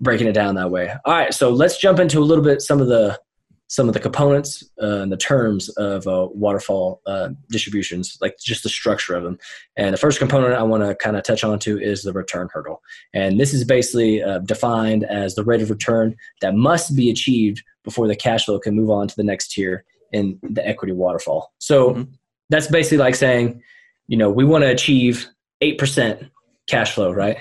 breaking 0.00 0.26
it 0.26 0.32
down 0.32 0.54
that 0.56 0.70
way. 0.70 0.92
All 1.04 1.14
right 1.14 1.32
so 1.34 1.50
let's 1.50 1.78
jump 1.78 1.98
into 1.98 2.18
a 2.18 2.28
little 2.28 2.44
bit 2.44 2.60
some 2.62 2.80
of 2.80 2.88
the 2.88 3.18
some 3.68 3.88
of 3.88 3.94
the 3.94 4.00
components 4.00 4.62
uh, 4.80 5.00
and 5.02 5.10
the 5.10 5.16
terms 5.16 5.68
of 5.70 6.06
uh, 6.06 6.28
waterfall 6.32 7.00
uh, 7.06 7.30
distributions 7.50 8.16
like 8.20 8.36
just 8.38 8.62
the 8.62 8.68
structure 8.68 9.14
of 9.14 9.24
them 9.24 9.38
and 9.76 9.92
the 9.92 9.98
first 9.98 10.18
component 10.18 10.54
i 10.54 10.62
want 10.62 10.82
to 10.82 10.94
kind 10.96 11.16
of 11.16 11.22
touch 11.24 11.42
on 11.42 11.58
to 11.58 11.78
is 11.80 12.02
the 12.02 12.12
return 12.12 12.48
hurdle 12.52 12.80
and 13.12 13.40
this 13.40 13.52
is 13.52 13.64
basically 13.64 14.22
uh, 14.22 14.38
defined 14.40 15.04
as 15.04 15.34
the 15.34 15.44
rate 15.44 15.60
of 15.62 15.70
return 15.70 16.14
that 16.40 16.54
must 16.54 16.94
be 16.94 17.10
achieved 17.10 17.62
before 17.84 18.06
the 18.06 18.16
cash 18.16 18.44
flow 18.44 18.58
can 18.58 18.74
move 18.74 18.90
on 18.90 19.08
to 19.08 19.16
the 19.16 19.24
next 19.24 19.52
tier 19.52 19.84
in 20.12 20.38
the 20.42 20.66
equity 20.66 20.92
waterfall. 20.92 21.52
So 21.58 21.94
Mhm. 21.94 22.08
that's 22.50 22.66
basically 22.68 22.98
like 22.98 23.14
saying, 23.14 23.62
you 24.08 24.16
know, 24.16 24.30
we 24.30 24.44
want 24.44 24.62
to 24.64 24.70
achieve 24.70 25.28
8% 25.60 26.28
cash 26.66 26.92
flow, 26.94 27.12
right? 27.12 27.38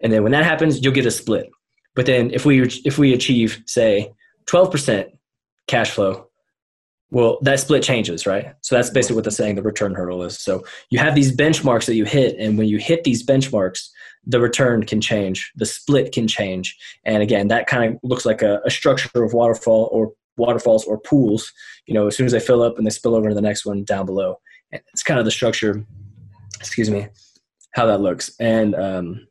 And 0.00 0.12
then 0.12 0.22
when 0.22 0.32
that 0.32 0.44
happens, 0.44 0.82
you'll 0.82 0.94
get 0.94 1.06
a 1.06 1.10
split. 1.10 1.50
But 1.94 2.06
then 2.06 2.30
if 2.32 2.46
we 2.46 2.62
if 2.84 2.98
we 2.98 3.12
achieve 3.12 3.62
say 3.66 4.12
12% 4.46 5.10
cash 5.70 5.90
flow, 5.90 6.26
well, 7.10 7.38
that 7.42 7.58
split 7.58 7.82
changes, 7.82 8.26
right? 8.26 8.54
So 8.60 8.74
that's 8.74 8.90
basically 8.90 9.16
what 9.16 9.24
they're 9.24 9.32
saying 9.32 9.56
the 9.56 9.62
return 9.62 9.94
hurdle 9.94 10.22
is. 10.22 10.38
So 10.38 10.64
you 10.90 10.98
have 10.98 11.14
these 11.14 11.34
benchmarks 11.34 11.86
that 11.86 11.94
you 11.94 12.04
hit, 12.04 12.36
and 12.38 12.56
when 12.56 12.68
you 12.68 12.78
hit 12.78 13.04
these 13.04 13.24
benchmarks, 13.24 13.88
the 14.26 14.40
return 14.40 14.84
can 14.84 15.00
change, 15.00 15.50
the 15.56 15.66
split 15.66 16.12
can 16.12 16.28
change, 16.28 16.76
and 17.04 17.22
again, 17.22 17.48
that 17.48 17.66
kind 17.66 17.94
of 17.94 18.00
looks 18.02 18.26
like 18.26 18.42
a, 18.42 18.60
a 18.64 18.70
structure 18.70 19.24
of 19.24 19.32
waterfall 19.32 19.88
or 19.90 20.12
waterfalls 20.36 20.84
or 20.84 20.98
pools. 20.98 21.52
You 21.86 21.94
know, 21.94 22.06
as 22.06 22.16
soon 22.16 22.26
as 22.26 22.32
they 22.32 22.40
fill 22.40 22.62
up 22.62 22.76
and 22.76 22.86
they 22.86 22.90
spill 22.90 23.14
over 23.14 23.30
to 23.30 23.34
the 23.34 23.40
next 23.40 23.64
one 23.64 23.84
down 23.84 24.06
below, 24.06 24.38
and 24.72 24.82
it's 24.92 25.02
kind 25.02 25.18
of 25.18 25.24
the 25.24 25.30
structure. 25.30 25.84
Excuse 26.60 26.90
me, 26.90 27.08
how 27.72 27.86
that 27.86 28.02
looks, 28.02 28.36
and 28.38 28.74
um, 28.74 29.26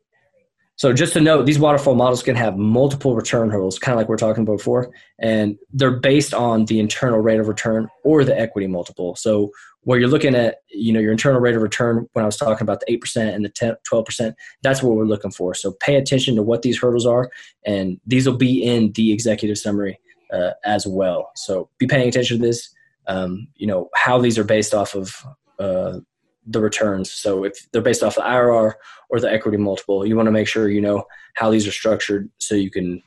so 0.80 0.94
just 0.94 1.12
to 1.12 1.20
note, 1.20 1.44
these 1.44 1.58
waterfall 1.58 1.94
models 1.94 2.22
can 2.22 2.34
have 2.36 2.56
multiple 2.56 3.14
return 3.14 3.50
hurdles, 3.50 3.78
kind 3.78 3.92
of 3.92 3.98
like 3.98 4.08
we 4.08 4.14
are 4.14 4.16
talking 4.16 4.44
about 4.44 4.56
before, 4.56 4.90
and 5.18 5.58
they're 5.74 5.90
based 5.90 6.32
on 6.32 6.64
the 6.64 6.80
internal 6.80 7.18
rate 7.18 7.38
of 7.38 7.48
return 7.48 7.86
or 8.02 8.24
the 8.24 8.34
equity 8.40 8.66
multiple. 8.66 9.14
So 9.14 9.50
where 9.82 9.98
you're 9.98 10.08
looking 10.08 10.34
at, 10.34 10.62
you 10.70 10.90
know, 10.94 10.98
your 10.98 11.12
internal 11.12 11.38
rate 11.38 11.54
of 11.54 11.60
return, 11.60 12.08
when 12.14 12.22
I 12.22 12.26
was 12.26 12.38
talking 12.38 12.62
about 12.62 12.80
the 12.80 12.96
8% 12.96 13.34
and 13.34 13.44
the 13.44 13.50
10, 13.50 13.76
12%, 13.92 14.32
that's 14.62 14.82
what 14.82 14.96
we're 14.96 15.04
looking 15.04 15.30
for. 15.30 15.52
So 15.52 15.72
pay 15.72 15.96
attention 15.96 16.34
to 16.36 16.42
what 16.42 16.62
these 16.62 16.80
hurdles 16.80 17.04
are, 17.04 17.30
and 17.66 18.00
these 18.06 18.26
will 18.26 18.38
be 18.38 18.64
in 18.64 18.92
the 18.92 19.12
executive 19.12 19.58
summary 19.58 20.00
uh, 20.32 20.52
as 20.64 20.86
well. 20.86 21.30
So 21.36 21.68
be 21.76 21.86
paying 21.88 22.08
attention 22.08 22.38
to 22.38 22.42
this, 22.42 22.74
um, 23.06 23.48
you 23.56 23.66
know, 23.66 23.90
how 23.96 24.18
these 24.18 24.38
are 24.38 24.44
based 24.44 24.72
off 24.72 24.94
of 24.94 25.14
uh, 25.58 25.98
the 26.50 26.60
returns. 26.60 27.12
So 27.12 27.44
if 27.44 27.54
they're 27.72 27.82
based 27.82 28.02
off 28.02 28.16
the 28.16 28.22
IRR 28.22 28.74
or 29.08 29.20
the 29.20 29.32
equity 29.32 29.56
multiple, 29.56 30.06
you 30.06 30.16
want 30.16 30.26
to 30.26 30.32
make 30.32 30.48
sure 30.48 30.68
you 30.68 30.80
know 30.80 31.04
how 31.34 31.50
these 31.50 31.66
are 31.66 31.72
structured 31.72 32.28
so 32.38 32.54
you 32.54 32.70
can, 32.70 33.02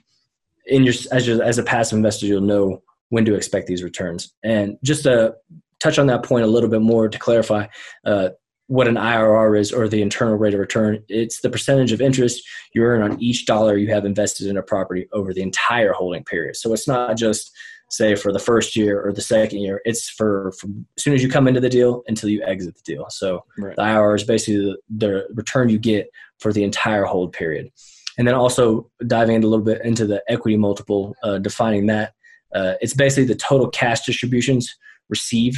in 0.66 0.84
your 0.84 0.94
as 1.12 1.28
your, 1.28 1.44
as 1.44 1.58
a 1.58 1.64
passive 1.64 1.98
investor, 1.98 2.26
you'll 2.26 2.42
know 2.42 2.82
when 3.10 3.26
to 3.26 3.36
expect 3.36 3.68
these 3.68 3.84
returns. 3.84 4.34
And 4.44 4.78
just 4.84 5.04
to 5.04 5.36
touch 5.80 6.00
on 6.00 6.08
that 6.08 6.24
point 6.24 6.46
a 6.46 6.48
little 6.48 6.70
bit 6.70 6.82
more 6.82 7.10
to 7.10 7.20
clarify, 7.20 7.68
uh, 8.06 8.30
what 8.68 8.88
an 8.88 8.96
IRR 8.96 9.60
is 9.60 9.72
or 9.72 9.88
the 9.88 10.02
internal 10.02 10.36
rate 10.36 10.54
of 10.54 10.60
return. 10.60 11.04
It's 11.10 11.42
the 11.42 11.50
percentage 11.50 11.92
of 11.92 12.02
interest 12.02 12.42
you 12.74 12.82
earn 12.84 13.02
on 13.02 13.22
each 13.22 13.46
dollar 13.46 13.78
you 13.78 13.94
have 13.94 14.06
invested 14.06 14.48
in 14.48 14.58
a 14.58 14.64
property 14.64 15.08
over 15.12 15.34
the 15.34 15.42
entire 15.42 15.92
holding 15.92 16.24
period. 16.24 16.56
So 16.56 16.74
it's 16.74 16.88
not 16.88 17.18
just 17.18 17.52
say 17.94 18.16
for 18.16 18.34
the 18.34 18.40
first 18.40 18.76
year 18.76 19.00
or 19.02 19.14
the 19.14 19.22
second 19.22 19.60
year. 19.60 19.80
It's 19.86 20.10
for 20.10 20.52
from 20.54 20.86
as 20.98 21.04
soon 21.04 21.14
as 21.14 21.22
you 21.22 21.30
come 21.30 21.48
into 21.48 21.60
the 21.60 21.70
deal 21.70 22.04
until 22.08 22.30
you 22.30 22.42
exit 22.44 22.76
the 22.76 22.82
deal. 22.84 23.06
So 23.10 23.46
right. 23.58 23.76
the 23.76 23.82
IRR 23.84 24.16
is 24.16 24.24
basically 24.24 24.56
the, 24.66 24.78
the 24.98 25.28
return 25.36 25.70
you 25.70 25.78
get 25.78 26.10
for 26.40 26.52
the 26.52 26.64
entire 26.64 27.06
hold 27.06 27.34
period. 27.34 27.72
And 28.18 28.28
then 28.28 28.36
also 28.36 28.90
diving 29.06 29.36
in 29.36 29.44
a 29.44 29.48
little 29.48 29.66
bit 29.66 29.84
into 29.86 30.08
the 30.08 30.24
equity 30.28 30.58
multiple, 30.58 31.16
uh, 31.24 31.38
defining 31.38 31.86
that. 31.88 32.14
Uh, 32.54 32.74
it's 32.82 32.94
basically 32.96 33.26
the 33.26 33.36
total 33.36 33.70
cash 33.70 34.06
distributions 34.06 34.76
received 35.10 35.58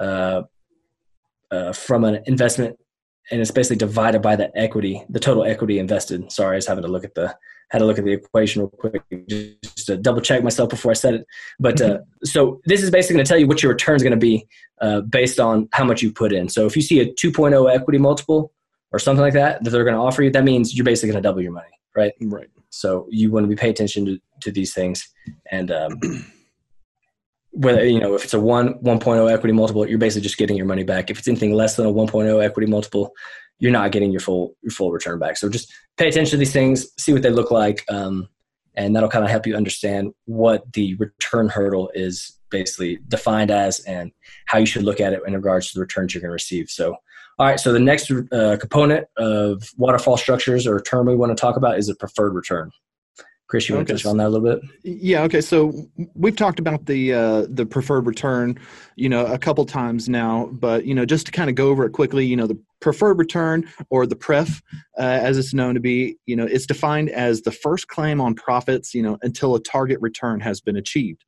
uh, 0.00 0.42
uh, 1.50 1.72
from 1.72 2.04
an 2.04 2.22
investment, 2.26 2.76
and 3.30 3.40
it's 3.40 3.52
basically 3.52 3.76
divided 3.76 4.20
by 4.20 4.34
the 4.34 4.50
equity, 4.56 5.04
the 5.08 5.20
total 5.20 5.44
equity 5.44 5.78
invested. 5.78 6.30
Sorry, 6.32 6.54
I 6.54 6.56
was 6.56 6.66
having 6.66 6.82
to 6.82 6.90
look 6.90 7.04
at 7.04 7.14
the 7.14 7.36
had 7.74 7.82
a 7.82 7.86
look 7.86 7.98
at 7.98 8.04
the 8.04 8.12
equation 8.12 8.62
real 8.62 8.68
quick 8.68 9.02
just 9.60 9.86
to 9.86 9.96
double 9.96 10.20
check 10.20 10.44
myself 10.44 10.70
before 10.70 10.92
I 10.92 10.94
said 10.94 11.14
it. 11.14 11.26
But 11.58 11.80
uh, 11.80 11.98
so 12.24 12.60
this 12.66 12.84
is 12.84 12.90
basically 12.90 13.16
going 13.16 13.24
to 13.24 13.28
tell 13.28 13.38
you 13.38 13.48
what 13.48 13.64
your 13.64 13.72
return 13.72 13.96
is 13.96 14.02
going 14.02 14.12
to 14.12 14.16
be 14.16 14.46
uh, 14.80 15.00
based 15.00 15.40
on 15.40 15.68
how 15.72 15.84
much 15.84 16.00
you 16.00 16.12
put 16.12 16.32
in. 16.32 16.48
So 16.48 16.66
if 16.66 16.76
you 16.76 16.82
see 16.82 17.00
a 17.00 17.06
2.0 17.06 17.74
equity 17.74 17.98
multiple 17.98 18.52
or 18.92 19.00
something 19.00 19.22
like 19.22 19.32
that 19.32 19.64
that 19.64 19.70
they're 19.70 19.82
going 19.82 19.96
to 19.96 20.00
offer 20.00 20.22
you, 20.22 20.30
that 20.30 20.44
means 20.44 20.76
you're 20.76 20.84
basically 20.84 21.10
going 21.10 21.22
to 21.22 21.28
double 21.28 21.42
your 21.42 21.50
money, 21.50 21.66
right? 21.96 22.12
Right. 22.20 22.48
So 22.70 23.08
you 23.10 23.32
want 23.32 23.42
to 23.42 23.48
be 23.48 23.56
pay 23.56 23.70
attention 23.70 24.06
to, 24.06 24.20
to 24.42 24.52
these 24.52 24.72
things 24.72 25.08
and. 25.50 25.70
Um, 25.70 26.00
whether 27.56 27.84
you 27.84 28.00
know 28.00 28.16
if 28.16 28.24
it's 28.24 28.34
a 28.34 28.40
1 28.40 28.80
1.0 28.80 29.32
equity 29.32 29.52
multiple 29.52 29.88
you're 29.88 29.96
basically 29.96 30.22
just 30.22 30.36
getting 30.36 30.56
your 30.56 30.66
money 30.66 30.82
back 30.82 31.08
if 31.08 31.20
it's 31.20 31.28
anything 31.28 31.52
less 31.52 31.76
than 31.76 31.86
a 31.86 31.92
1.0 31.92 32.44
equity 32.44 32.66
multiple 32.66 33.14
you're 33.58 33.72
not 33.72 33.92
getting 33.92 34.10
your 34.10 34.20
full 34.20 34.56
your 34.62 34.70
full 34.70 34.92
return 34.92 35.18
back. 35.18 35.36
So 35.36 35.48
just 35.48 35.72
pay 35.96 36.08
attention 36.08 36.32
to 36.32 36.36
these 36.38 36.52
things 36.52 36.88
see 36.98 37.12
what 37.12 37.22
they 37.22 37.30
look 37.30 37.50
like 37.50 37.84
um, 37.88 38.28
and 38.74 38.94
that'll 38.94 39.08
kind 39.08 39.24
of 39.24 39.30
help 39.30 39.46
you 39.46 39.54
understand 39.54 40.12
what 40.24 40.72
the 40.72 40.94
return 40.96 41.48
hurdle 41.48 41.90
is 41.94 42.38
basically 42.50 42.98
defined 43.08 43.50
as 43.50 43.80
and 43.80 44.12
how 44.46 44.58
you 44.58 44.66
should 44.66 44.82
look 44.82 45.00
at 45.00 45.12
it 45.12 45.20
in 45.26 45.34
regards 45.34 45.68
to 45.68 45.74
the 45.74 45.80
returns 45.80 46.14
you're 46.14 46.20
going 46.20 46.30
to 46.30 46.32
receive. 46.32 46.68
So 46.68 46.96
all 47.38 47.46
right 47.46 47.58
so 47.58 47.72
the 47.72 47.80
next 47.80 48.10
uh, 48.10 48.56
component 48.60 49.06
of 49.16 49.70
waterfall 49.76 50.16
structures 50.16 50.66
or 50.66 50.80
term 50.80 51.06
we 51.06 51.16
want 51.16 51.36
to 51.36 51.40
talk 51.40 51.56
about 51.56 51.78
is 51.78 51.88
a 51.88 51.94
preferred 51.94 52.34
return 52.34 52.70
Chris, 53.46 53.68
you 53.68 53.74
want 53.74 53.86
to 53.86 53.94
touch 53.94 54.06
on 54.06 54.16
that 54.16 54.26
a 54.26 54.30
little 54.30 54.58
bit? 54.58 54.68
Yeah. 54.82 55.22
Okay. 55.24 55.40
So 55.40 55.86
we've 56.14 56.36
talked 56.36 56.58
about 56.58 56.86
the 56.86 57.12
uh, 57.12 57.46
the 57.48 57.66
preferred 57.66 58.06
return, 58.06 58.58
you 58.96 59.08
know, 59.08 59.26
a 59.26 59.38
couple 59.38 59.64
times 59.66 60.08
now, 60.08 60.48
but 60.52 60.86
you 60.86 60.94
know, 60.94 61.04
just 61.04 61.26
to 61.26 61.32
kind 61.32 61.50
of 61.50 61.56
go 61.56 61.68
over 61.68 61.84
it 61.84 61.90
quickly, 61.90 62.24
you 62.24 62.36
know, 62.36 62.46
the 62.46 62.58
preferred 62.80 63.18
return 63.18 63.68
or 63.90 64.06
the 64.06 64.16
pref, 64.16 64.62
uh, 64.98 65.02
as 65.02 65.36
it's 65.38 65.52
known 65.52 65.74
to 65.74 65.80
be, 65.80 66.16
you 66.26 66.36
know, 66.36 66.44
it's 66.44 66.66
defined 66.66 67.10
as 67.10 67.42
the 67.42 67.50
first 67.50 67.88
claim 67.88 68.20
on 68.20 68.34
profits, 68.34 68.94
you 68.94 69.02
know, 69.02 69.18
until 69.22 69.54
a 69.54 69.60
target 69.60 69.98
return 70.00 70.40
has 70.40 70.60
been 70.60 70.76
achieved. 70.76 71.24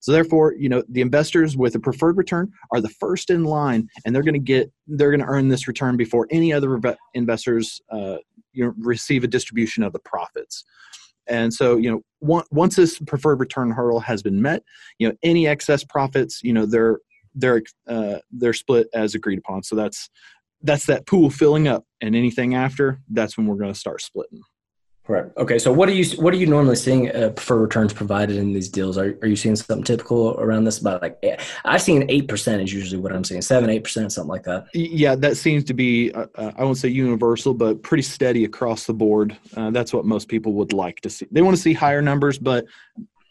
So 0.00 0.12
therefore, 0.12 0.54
you 0.54 0.68
know, 0.68 0.82
the 0.88 1.00
investors 1.00 1.56
with 1.56 1.74
a 1.74 1.80
preferred 1.80 2.16
return 2.16 2.52
are 2.72 2.80
the 2.80 2.90
first 2.90 3.30
in 3.30 3.44
line, 3.44 3.88
and 4.04 4.14
they're 4.14 4.22
going 4.22 4.34
to 4.34 4.38
get 4.38 4.70
they're 4.86 5.10
going 5.10 5.20
to 5.20 5.26
earn 5.26 5.48
this 5.48 5.66
return 5.66 5.96
before 5.96 6.26
any 6.30 6.52
other 6.52 6.78
investors, 7.14 7.80
uh, 7.90 8.18
you 8.52 8.64
know, 8.64 8.74
receive 8.78 9.24
a 9.24 9.28
distribution 9.28 9.82
of 9.82 9.92
the 9.92 9.98
profits. 9.98 10.64
And 11.26 11.52
so, 11.52 11.76
you 11.76 11.90
know, 11.90 12.02
once 12.50 12.76
this 12.76 12.98
preferred 13.00 13.40
return 13.40 13.70
hurdle 13.70 14.00
has 14.00 14.22
been 14.22 14.40
met, 14.40 14.62
you 14.98 15.08
know, 15.08 15.14
any 15.22 15.46
excess 15.46 15.84
profits, 15.84 16.40
you 16.42 16.52
know, 16.52 16.66
they're 16.66 16.98
they're 17.34 17.62
uh, 17.86 18.18
they're 18.30 18.52
split 18.52 18.88
as 18.94 19.14
agreed 19.14 19.38
upon. 19.38 19.62
So 19.62 19.76
that's 19.76 20.08
that's 20.62 20.86
that 20.86 21.06
pool 21.06 21.30
filling 21.30 21.68
up, 21.68 21.84
and 22.00 22.16
anything 22.16 22.54
after, 22.54 23.00
that's 23.10 23.36
when 23.36 23.46
we're 23.46 23.56
going 23.56 23.72
to 23.72 23.78
start 23.78 24.00
splitting. 24.00 24.40
Right. 25.06 25.26
Okay. 25.36 25.58
So 25.58 25.70
what 25.70 25.90
are 25.90 25.92
you 25.92 26.04
what 26.22 26.32
are 26.32 26.36
you 26.38 26.46
normally 26.46 26.76
seeing 26.76 27.14
uh, 27.14 27.34
for 27.36 27.60
returns 27.60 27.92
provided 27.92 28.36
in 28.36 28.54
these 28.54 28.70
deals? 28.70 28.96
Are 28.96 29.14
are 29.20 29.26
you 29.26 29.36
seeing 29.36 29.54
something 29.54 29.84
typical 29.84 30.34
around 30.40 30.64
this? 30.64 30.78
About 30.78 31.02
like 31.02 31.22
I've 31.66 31.82
seen 31.82 32.06
eight 32.08 32.26
percent 32.26 32.62
is 32.62 32.72
usually 32.72 33.00
what 33.00 33.12
I'm 33.12 33.22
seeing, 33.22 33.42
seven 33.42 33.68
eight 33.68 33.84
percent 33.84 34.12
something 34.12 34.30
like 34.30 34.44
that. 34.44 34.66
Yeah, 34.72 35.14
that 35.16 35.36
seems 35.36 35.64
to 35.64 35.74
be 35.74 36.10
uh, 36.12 36.26
uh, 36.36 36.52
I 36.56 36.64
won't 36.64 36.78
say 36.78 36.88
universal, 36.88 37.52
but 37.52 37.82
pretty 37.82 38.02
steady 38.02 38.44
across 38.44 38.84
the 38.84 38.94
board. 38.94 39.36
Uh, 39.54 39.70
that's 39.70 39.92
what 39.92 40.06
most 40.06 40.28
people 40.28 40.54
would 40.54 40.72
like 40.72 41.02
to 41.02 41.10
see. 41.10 41.26
They 41.30 41.42
want 41.42 41.54
to 41.54 41.62
see 41.62 41.74
higher 41.74 42.00
numbers, 42.00 42.38
but 42.38 42.64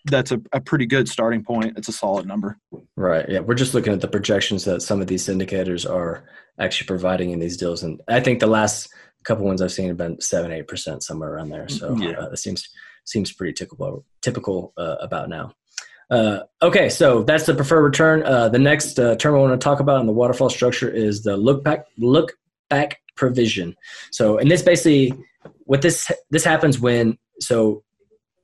that's 0.05 0.31
a, 0.31 0.39
a 0.51 0.61
pretty 0.61 0.85
good 0.85 1.09
starting 1.09 1.43
point. 1.43 1.75
It's 1.75 1.87
a 1.87 1.93
solid 1.93 2.27
number. 2.27 2.59
Right. 2.95 3.27
Yeah. 3.27 3.39
We're 3.39 3.55
just 3.55 3.73
looking 3.73 3.93
at 3.93 4.01
the 4.01 4.07
projections 4.07 4.63
that 4.65 4.81
some 4.81 5.01
of 5.01 5.07
these 5.07 5.25
syndicators 5.25 5.89
are 5.89 6.25
actually 6.59 6.85
providing 6.85 7.31
in 7.31 7.39
these 7.39 7.57
deals, 7.57 7.81
and 7.81 7.99
I 8.07 8.19
think 8.19 8.41
the 8.41 8.47
last 8.47 8.89
couple 9.23 9.45
ones 9.45 9.61
I've 9.61 9.71
seen 9.71 9.87
have 9.87 9.97
been 9.97 10.19
seven, 10.21 10.51
eight 10.51 10.67
percent 10.67 11.03
somewhere 11.03 11.33
around 11.33 11.49
there. 11.49 11.67
So 11.69 11.95
yeah, 11.97 12.11
uh, 12.11 12.29
it 12.29 12.37
seems 12.37 12.69
seems 13.05 13.31
pretty 13.31 13.53
typical 13.53 14.05
typical 14.21 14.73
uh, 14.77 14.95
about 14.99 15.29
now. 15.29 15.53
Uh, 16.09 16.41
okay, 16.61 16.89
so 16.89 17.23
that's 17.23 17.45
the 17.45 17.55
preferred 17.55 17.81
return. 17.81 18.23
Uh, 18.23 18.49
the 18.49 18.59
next 18.59 18.99
uh, 18.99 19.15
term 19.15 19.35
I 19.35 19.39
want 19.39 19.59
to 19.59 19.63
talk 19.63 19.79
about 19.79 20.01
in 20.01 20.07
the 20.07 20.13
waterfall 20.13 20.49
structure 20.49 20.89
is 20.89 21.23
the 21.23 21.35
look 21.37 21.63
back 21.63 21.85
look 21.97 22.33
back 22.69 22.99
provision. 23.15 23.75
So, 24.11 24.37
and 24.37 24.49
this 24.49 24.61
basically 24.61 25.13
what 25.65 25.81
this 25.81 26.11
this 26.29 26.43
happens 26.43 26.79
when 26.79 27.17
so 27.39 27.83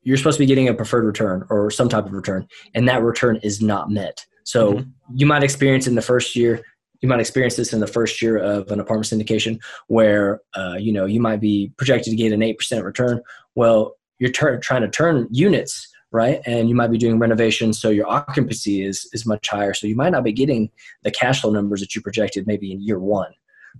you're 0.03 0.17
supposed 0.17 0.37
to 0.37 0.43
be 0.43 0.47
getting 0.47 0.69
a 0.69 0.73
preferred 0.73 1.05
return 1.05 1.45
or 1.49 1.69
some 1.69 1.89
type 1.89 2.05
of 2.05 2.13
return, 2.13 2.47
and 2.73 2.87
that 2.87 3.03
return 3.03 3.39
is 3.43 3.61
not 3.61 3.89
met. 3.89 4.25
So 4.43 4.73
mm-hmm. 4.73 4.89
you 5.13 5.25
might 5.25 5.43
experience 5.43 5.85
in 5.85 5.95
the 5.95 6.01
first 6.01 6.35
year 6.35 6.63
you 7.01 7.07
might 7.07 7.19
experience 7.19 7.55
this 7.55 7.73
in 7.73 7.79
the 7.79 7.87
first 7.87 8.21
year 8.21 8.37
of 8.37 8.69
an 8.71 8.79
apartment 8.79 9.07
syndication 9.07 9.59
where 9.87 10.41
uh, 10.55 10.75
you 10.79 10.91
know 10.91 11.05
you 11.05 11.21
might 11.21 11.39
be 11.39 11.71
projected 11.77 12.11
to 12.11 12.17
get 12.17 12.33
an 12.33 12.41
8% 12.41 12.83
return. 12.83 13.21
Well 13.55 13.95
you're 14.19 14.31
ter- 14.31 14.59
trying 14.59 14.81
to 14.81 14.89
turn 14.89 15.27
units 15.31 15.87
right? 16.11 16.41
And 16.47 16.67
you 16.67 16.73
might 16.73 16.89
be 16.89 16.97
doing 16.97 17.19
renovations 17.19 17.79
so 17.79 17.91
your 17.91 18.09
occupancy 18.09 18.83
is 18.83 19.07
is 19.13 19.25
much 19.25 19.47
higher. 19.47 19.73
So 19.73 19.87
you 19.87 19.95
might 19.95 20.09
not 20.09 20.23
be 20.23 20.33
getting 20.33 20.71
the 21.03 21.11
cash 21.11 21.41
flow 21.41 21.51
numbers 21.51 21.81
that 21.81 21.95
you 21.95 22.01
projected 22.01 22.47
maybe 22.47 22.71
in 22.71 22.81
year 22.81 22.99
one 22.99 23.31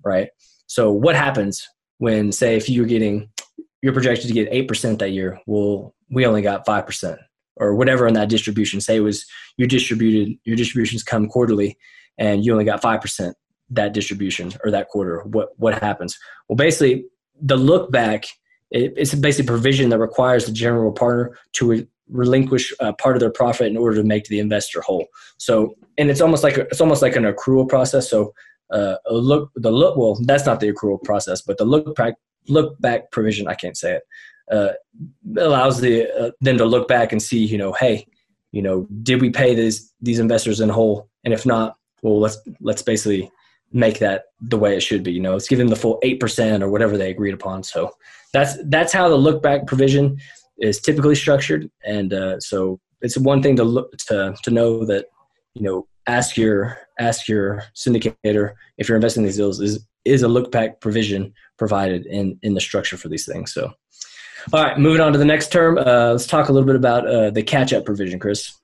right? 0.04 0.30
So 0.68 0.92
what 0.92 1.16
happens 1.16 1.68
when 1.98 2.32
say 2.32 2.56
if 2.56 2.70
you're 2.70 2.86
getting 2.86 3.30
you're 3.82 3.94
projected 3.94 4.28
to 4.28 4.34
get 4.34 4.52
8% 4.52 5.00
that 5.00 5.12
year? 5.12 5.40
Well 5.46 5.94
we 6.12 6.26
only 6.26 6.42
got 6.42 6.66
5% 6.66 7.18
or 7.58 7.76
whatever 7.76 8.08
in 8.08 8.14
that 8.14 8.30
distribution. 8.30 8.80
Say 8.82 8.98
it 8.98 9.02
was 9.02 9.26
you 9.58 9.68
distributed 9.68 10.38
your 10.46 10.56
distributions 10.56 11.04
come 11.04 11.28
quarterly 11.28 11.78
and 12.20 12.46
you 12.46 12.52
only 12.52 12.66
got 12.66 12.82
5% 12.82 13.34
that 13.72 13.94
distribution 13.94 14.52
or 14.64 14.72
that 14.72 14.88
quarter. 14.90 15.22
What 15.24 15.50
what 15.58 15.82
happens? 15.82 16.18
Well 16.48 16.56
basically 16.56 17.06
the 17.42 17.58
look 17.58 17.92
back 17.92 18.26
it, 18.72 18.94
it's 18.98 19.16
basically 19.16 19.48
provision 19.48 19.90
that 19.90 20.00
requires 20.00 20.46
the 20.46 20.52
general 20.52 20.92
partner 20.92 21.36
to 21.54 21.68
re- 21.68 21.88
relinquish 22.10 22.72
uh, 22.80 22.92
part 22.94 23.16
of 23.16 23.20
their 23.20 23.32
profit 23.32 23.68
in 23.68 23.78
order 23.78 23.96
to 23.96 24.04
make 24.04 24.26
the 24.26 24.40
investor 24.40 24.82
whole. 24.82 25.08
So 25.38 25.76
and 25.98 26.10
it's 26.12 26.22
almost 26.22 26.44
like 26.44 26.58
a, 26.58 26.62
it's 26.62 26.82
almost 26.82 27.02
like 27.02 27.16
an 27.16 27.24
accrual 27.24 27.68
process. 27.68 28.10
So 28.10 28.34
uh, 28.72 28.98
look 29.10 29.52
the 29.56 29.72
look 29.72 29.98
well 29.98 30.20
that's 30.26 30.46
not 30.46 30.60
the 30.60 30.72
accrual 30.72 31.02
process 31.02 31.42
but 31.42 31.58
the 31.58 31.66
look 31.66 31.96
back 31.96 32.14
look 32.48 32.80
back 32.80 33.10
provision 33.10 33.48
i 33.48 33.56
can't 33.56 33.76
say 33.76 33.96
it 33.96 34.04
uh, 34.52 34.74
allows 35.38 35.82
the 35.82 36.08
uh, 36.12 36.30
them 36.42 36.56
to 36.56 36.66
look 36.66 36.88
back 36.88 37.12
and 37.12 37.20
see 37.20 37.44
you 37.44 37.58
know 37.58 37.74
hey 37.74 38.06
you 38.52 38.62
know 38.62 38.88
did 39.04 39.22
we 39.22 39.30
pay 39.30 39.54
these 39.56 39.94
these 40.02 40.20
investors 40.20 40.60
in 40.60 40.70
whole? 40.70 41.10
And 41.24 41.34
if 41.34 41.46
not 41.46 41.76
well 42.02 42.20
let's 42.20 42.38
let's 42.62 42.82
basically 42.82 43.32
make 43.72 44.00
that 44.00 44.26
the 44.42 44.58
way 44.58 44.76
it 44.76 44.82
should 44.82 45.04
be 45.04 45.12
you 45.12 45.22
know 45.22 45.34
let's 45.34 45.48
give 45.48 45.60
them 45.60 45.68
the 45.68 45.76
full 45.76 46.00
8% 46.04 46.62
or 46.62 46.70
whatever 46.70 46.98
they 46.98 47.12
agreed 47.12 47.34
upon. 47.34 47.64
So 47.64 47.92
that's 48.34 48.58
that's 48.66 48.94
how 48.94 49.10
the 49.10 49.16
look 49.16 49.42
back 49.42 49.68
provision 49.68 50.18
is 50.60 50.80
typically 50.80 51.16
structured. 51.16 51.70
And 51.86 52.14
uh, 52.14 52.40
so 52.40 52.80
it's 53.02 53.18
one 53.18 53.42
thing 53.42 53.56
to 53.58 53.64
look 53.64 53.96
to 54.08 54.36
to 54.44 54.52
know 54.52 54.86
that 54.86 55.06
you 55.56 55.64
know 55.64 55.88
ask 56.08 56.38
your 56.38 56.78
ask 57.00 57.28
your 57.28 57.64
syndicator 57.76 58.54
if 58.78 58.88
you're 58.88 58.96
investing 58.98 59.24
in 59.24 59.28
these 59.28 59.38
deals 59.38 59.60
is 59.60 59.86
is 60.06 60.24
a 60.24 60.28
look 60.28 60.52
back 60.52 60.80
provision 60.82 61.34
provided 61.58 62.06
in 62.06 62.38
in 62.44 62.54
the 62.54 62.62
structure 62.62 62.98
for 62.98 63.10
these 63.10 63.26
things. 63.26 63.54
So 63.54 63.74
all 64.54 64.64
right 64.64 64.80
moving 64.80 65.02
on 65.02 65.12
to 65.12 65.20
the 65.20 65.26
next 65.26 65.52
term 65.52 65.78
uh, 65.78 66.12
let's 66.12 66.26
talk 66.26 66.48
a 66.48 66.54
little 66.54 66.66
bit 66.66 66.76
about 66.76 67.06
uh, 67.06 67.30
the 67.30 67.44
catch 67.44 67.74
up 67.74 67.84
provision 67.84 68.18
chris 68.18 68.58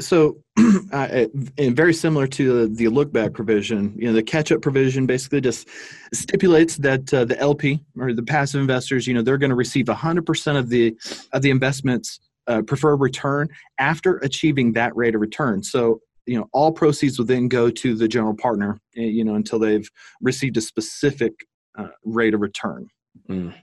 so, 0.00 0.38
uh, 0.92 1.26
very 1.58 1.94
similar 1.94 2.26
to 2.26 2.68
the 2.68 2.88
look 2.88 3.12
back 3.12 3.32
provision, 3.32 3.94
you 3.96 4.06
know, 4.06 4.12
the 4.12 4.22
catch 4.22 4.52
up 4.52 4.60
provision 4.60 5.06
basically 5.06 5.40
just 5.40 5.68
stipulates 6.12 6.76
that 6.76 7.12
uh, 7.14 7.24
the 7.24 7.38
LP 7.38 7.80
or 7.98 8.12
the 8.12 8.22
passive 8.22 8.60
investors, 8.60 9.06
you 9.06 9.14
know, 9.14 9.22
they're 9.22 9.38
going 9.38 9.50
to 9.50 9.56
receive 9.56 9.86
100% 9.86 10.58
of 10.58 10.68
the 10.68 10.96
of 11.32 11.42
the 11.42 11.50
investments 11.50 12.20
uh, 12.48 12.62
preferred 12.62 12.96
return 12.96 13.48
after 13.78 14.16
achieving 14.18 14.72
that 14.72 14.94
rate 14.96 15.14
of 15.14 15.20
return. 15.20 15.62
So, 15.62 16.00
you 16.26 16.38
know, 16.38 16.48
all 16.52 16.72
proceeds 16.72 17.18
will 17.18 17.26
then 17.26 17.48
go 17.48 17.70
to 17.70 17.94
the 17.94 18.08
general 18.08 18.34
partner, 18.34 18.80
eh, 18.96 19.02
you 19.02 19.24
know, 19.24 19.34
until 19.34 19.58
they've 19.58 19.88
received 20.20 20.56
a 20.56 20.60
specific 20.60 21.32
uh, 21.78 21.88
rate 22.04 22.34
of 22.34 22.40
return. 22.40 22.88
Mm. 23.28 23.54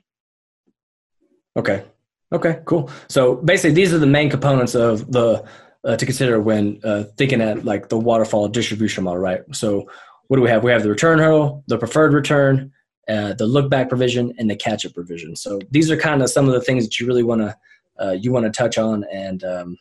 Okay. 1.57 1.83
Okay. 2.31 2.59
Cool. 2.65 2.89
So 3.07 3.35
basically, 3.35 3.73
these 3.73 3.93
are 3.93 3.99
the 3.99 4.07
main 4.07 4.29
components 4.29 4.75
of 4.75 5.11
the 5.11 5.45
uh, 5.85 5.95
to 5.95 6.05
consider 6.05 6.39
when 6.39 6.79
uh, 6.83 7.03
thinking 7.17 7.41
at 7.41 7.63
like 7.63 7.89
the 7.89 7.97
waterfall 7.97 8.47
distribution 8.47 9.03
model, 9.03 9.19
right? 9.19 9.41
So 9.53 9.89
what 10.27 10.37
do 10.37 10.43
we 10.43 10.49
have? 10.49 10.63
We 10.63 10.71
have 10.71 10.83
the 10.83 10.89
return 10.89 11.19
hurdle, 11.19 11.63
the 11.67 11.77
preferred 11.77 12.13
return, 12.13 12.71
uh, 13.07 13.33
the 13.33 13.45
look 13.45 13.69
back 13.69 13.89
provision, 13.89 14.33
and 14.37 14.49
the 14.49 14.55
catch 14.55 14.85
up 14.85 14.93
provision. 14.93 15.35
So 15.35 15.59
these 15.69 15.91
are 15.91 15.97
kind 15.97 16.21
of 16.21 16.29
some 16.29 16.47
of 16.47 16.53
the 16.53 16.61
things 16.61 16.85
that 16.85 16.99
you 16.99 17.05
really 17.05 17.23
want 17.23 17.41
to 17.41 17.55
uh, 17.99 18.11
you 18.11 18.31
want 18.31 18.45
to 18.45 18.51
touch 18.51 18.77
on 18.77 19.05
and 19.11 19.43
um, 19.43 19.77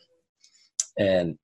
and 0.97 1.37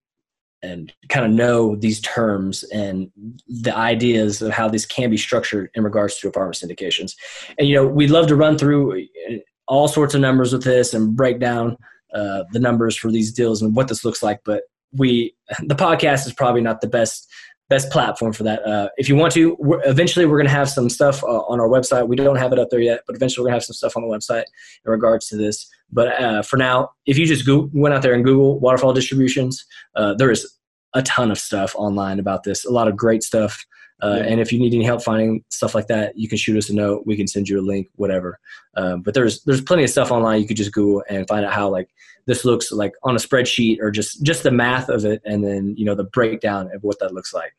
and 0.64 0.94
kind 1.10 1.26
of 1.26 1.32
know 1.32 1.76
these 1.76 2.00
terms 2.02 2.64
and 2.66 3.12
the 3.48 3.76
ideas 3.76 4.44
of 4.44 4.52
how 4.52 4.70
these 4.70 4.86
can 4.86 5.10
be 5.10 5.18
structured 5.18 5.72
in 5.74 5.84
regards 5.84 6.18
to 6.20 6.28
apartment 6.28 6.56
syndications. 6.56 7.16
And 7.58 7.68
you 7.68 7.76
know, 7.76 7.88
we'd 7.88 8.12
love 8.12 8.28
to 8.28 8.36
run 8.36 8.60
through 8.60 9.02
uh, 9.02 9.38
all 9.68 9.88
sorts 9.88 10.14
of 10.14 10.22
numbers 10.22 10.54
with 10.54 10.64
this 10.64 10.94
and 10.94 11.16
break 11.16 11.40
down 11.40 11.78
uh, 12.14 12.44
the 12.52 12.60
numbers 12.60 12.96
for 12.98 13.12
these 13.12 13.32
deals 13.32 13.62
and 13.62 13.76
what 13.76 13.88
this 13.88 14.06
looks 14.06 14.22
like. 14.24 14.42
But 14.44 14.64
we, 14.92 15.36
the 15.64 15.76
podcast 15.76 16.26
is 16.28 16.34
probably 16.34 16.62
not 16.62 16.82
the 16.82 16.88
best 16.88 17.28
best 17.72 17.90
platform 17.90 18.34
for 18.34 18.44
that. 18.44 18.62
Uh, 18.68 18.90
if 18.98 19.08
you 19.08 19.16
want 19.16 19.32
to, 19.32 19.56
we're, 19.58 19.82
eventually 19.86 20.26
we're 20.26 20.36
going 20.36 20.46
to 20.46 20.52
have 20.52 20.70
some 20.70 20.90
stuff 20.90 21.24
uh, 21.24 21.40
on 21.44 21.58
our 21.58 21.70
website. 21.70 22.06
We 22.06 22.18
don't 22.18 22.36
have 22.36 22.52
it 22.52 22.60
up 22.60 22.70
there 22.70 22.82
yet, 22.82 23.00
but 23.08 23.16
eventually 23.16 23.44
we're 23.44 23.52
going 23.52 23.54
to 23.54 23.64
have 23.64 23.64
some 23.64 23.76
stuff 23.76 23.96
on 23.96 24.04
the 24.04 24.10
website 24.10 24.44
in 24.86 24.92
regards 24.92 25.30
to 25.30 25.38
this. 25.38 25.70
But 25.90 26.22
uh, 26.22 26.42
for 26.42 26.58
now, 26.58 26.90
if 27.06 27.18
you 27.18 27.26
just 27.26 27.48
went 27.74 27.96
out 27.96 28.02
there 28.02 28.14
and 28.14 28.26
Google 28.26 28.60
waterfall 28.60 28.92
distributions, 28.92 29.66
uh, 29.96 30.14
there 30.16 30.30
is 30.30 30.46
a 30.94 31.02
ton 31.04 31.32
of 31.32 31.40
stuff 31.40 31.74
online 31.78 32.20
about 32.20 32.44
this. 32.44 32.66
A 32.66 32.72
lot 32.72 32.90
of 32.90 32.98
great 32.98 33.24
stuff. 33.24 33.66
Uh, 34.02 34.16
yeah. 34.18 34.24
And 34.24 34.42
if 34.42 34.52
you 34.52 34.60
need 34.60 34.74
any 34.74 34.84
help 34.84 35.04
finding 35.04 35.44
stuff 35.50 35.76
like 35.76 35.88
that, 35.88 36.18
you 36.18 36.28
can 36.28 36.38
shoot 36.38 36.58
us 36.58 36.70
a 36.70 36.76
note. 36.76 37.04
We 37.06 37.16
can 37.16 37.28
send 37.28 37.48
you 37.48 37.60
a 37.60 37.62
link, 37.62 37.88
whatever. 37.96 38.40
Um, 38.76 39.02
but 39.02 39.14
there's 39.14 39.44
there's 39.44 39.62
plenty 39.62 39.84
of 39.84 39.90
stuff 39.90 40.12
online. 40.12 40.42
You 40.42 40.48
could 40.48 40.58
just 40.58 40.72
Google 40.72 41.04
and 41.10 41.28
find 41.28 41.46
out 41.46 41.54
how 41.54 41.70
like 41.70 41.90
this 42.26 42.46
looks 42.46 42.72
like 42.72 42.94
on 43.04 43.16
a 43.16 43.20
spreadsheet 43.20 43.80
or 43.80 43.92
just 43.92 44.24
just 44.24 44.44
the 44.44 44.52
math 44.52 44.90
of 44.90 45.06
it, 45.06 45.22
and 45.26 45.44
then 45.44 45.76
you 45.78 45.86
know 45.86 45.96
the 45.96 46.06
breakdown 46.06 46.70
of 46.74 46.84
what 46.84 47.00
that 47.00 47.14
looks 47.14 47.34
like. 47.34 47.54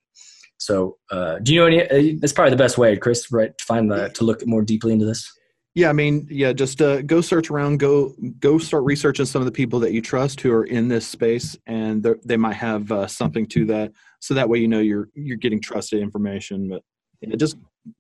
So, 0.59 0.99
uh, 1.11 1.39
do 1.41 1.55
you 1.55 1.61
know 1.61 1.67
any? 1.67 1.83
Uh, 1.83 2.17
that's 2.21 2.33
probably 2.33 2.51
the 2.51 2.57
best 2.57 2.79
way, 2.79 2.97
Chris, 2.97 3.31
right? 3.33 3.57
To 3.57 3.65
find 3.65 3.91
the 3.91 4.11
to 4.11 4.25
look 4.25 4.47
more 4.47 4.63
deeply 4.63 4.93
into 4.93 5.05
this. 5.05 5.33
Yeah, 5.75 5.89
I 5.89 5.95
mean, 5.95 6.27
yeah, 6.31 6.53
just 6.53 6.83
uh, 6.83 7.01
go 7.01 7.23
search 7.23 7.51
around, 7.51 7.79
go 7.79 8.15
go 8.39 8.59
start 8.59 8.85
researching 8.85 9.25
some 9.25 9.41
of 9.41 9.47
the 9.47 9.53
people 9.53 9.81
that 9.81 9.93
you 9.93 10.03
trust 10.03 10.43
who 10.43 10.53
are 10.53 10.65
in 10.65 10.89
this 10.89 11.07
space, 11.07 11.57
and 11.67 12.07
they 12.25 12.37
might 12.37 12.55
have 12.57 12.93
uh, 12.93 13.07
something 13.07 13.47
to 13.49 13.65
that. 13.67 13.93
So 14.21 14.35
that 14.35 14.51
way, 14.51 14.59
you 14.59 14.69
know 14.69 14.81
you're 14.81 15.09
you're 15.15 15.39
getting 15.39 15.63
trusted 15.63 16.03
information. 16.03 16.69
But 16.69 16.83
yeah, 17.23 17.37
just 17.37 17.57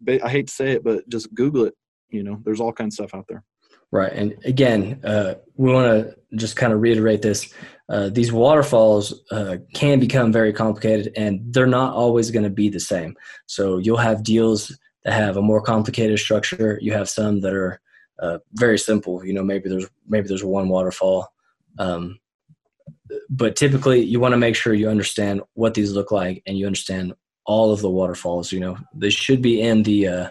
I 0.07 0.29
hate 0.29 0.49
to 0.49 0.53
say 0.53 0.73
it, 0.73 0.85
but 0.85 1.09
just 1.09 1.33
Google 1.35 1.65
it. 1.65 1.75
You 2.11 2.23
know, 2.23 2.41
there's 2.45 2.61
all 2.61 2.73
kinds 2.75 2.99
of 3.01 3.09
stuff 3.09 3.19
out 3.19 3.27
there. 3.27 3.43
Right, 3.91 4.13
and 4.13 4.37
again, 4.45 5.01
uh, 5.03 5.35
we 5.57 5.73
want 5.73 5.87
to 5.87 6.37
just 6.37 6.57
kind 6.57 6.75
of 6.75 6.81
reiterate 6.83 7.23
this: 7.23 7.55
uh, 7.89 8.11
these 8.11 8.33
waterfalls 8.33 9.23
uh, 9.31 9.57
can 9.73 9.99
become 9.99 10.31
very 10.31 10.53
complicated, 10.53 11.15
and 11.17 11.41
they're 11.55 11.67
not 11.67 11.95
always 11.95 12.31
going 12.31 12.45
to 12.45 12.51
be 12.51 12.69
the 12.69 12.81
same. 12.81 13.17
So 13.47 13.79
you'll 13.79 13.97
have 13.97 14.23
deals 14.23 14.77
that 15.05 15.15
have 15.15 15.37
a 15.37 15.43
more 15.43 15.61
complicated 15.61 16.19
structure. 16.19 16.79
You 16.81 16.93
have 16.93 17.09
some 17.09 17.41
that 17.41 17.55
are 17.55 17.81
uh, 18.19 18.39
very 18.55 18.79
simple. 18.79 19.25
You 19.25 19.33
know, 19.33 19.43
maybe 19.43 19.69
there's 19.69 19.89
maybe 20.07 20.29
there's 20.29 20.45
one 20.45 20.69
waterfall, 20.69 21.33
um, 21.79 22.19
but 23.29 23.57
typically 23.57 24.01
you 24.01 24.21
want 24.21 24.33
to 24.33 24.39
make 24.39 24.57
sure 24.57 24.75
you 24.75 24.89
understand 24.89 25.43
what 25.55 25.75
these 25.75 25.93
look 25.93 26.13
like 26.13 26.43
and 26.47 26.57
you 26.57 26.67
understand 26.67 27.15
all 27.45 27.73
of 27.73 27.81
the 27.81 27.91
waterfalls. 27.91 28.53
You 28.53 28.61
know, 28.61 28.79
they 28.95 29.11
should 29.11 29.43
be 29.43 29.61
in 29.61 29.83
the 29.83 30.07
uh, 30.07 30.31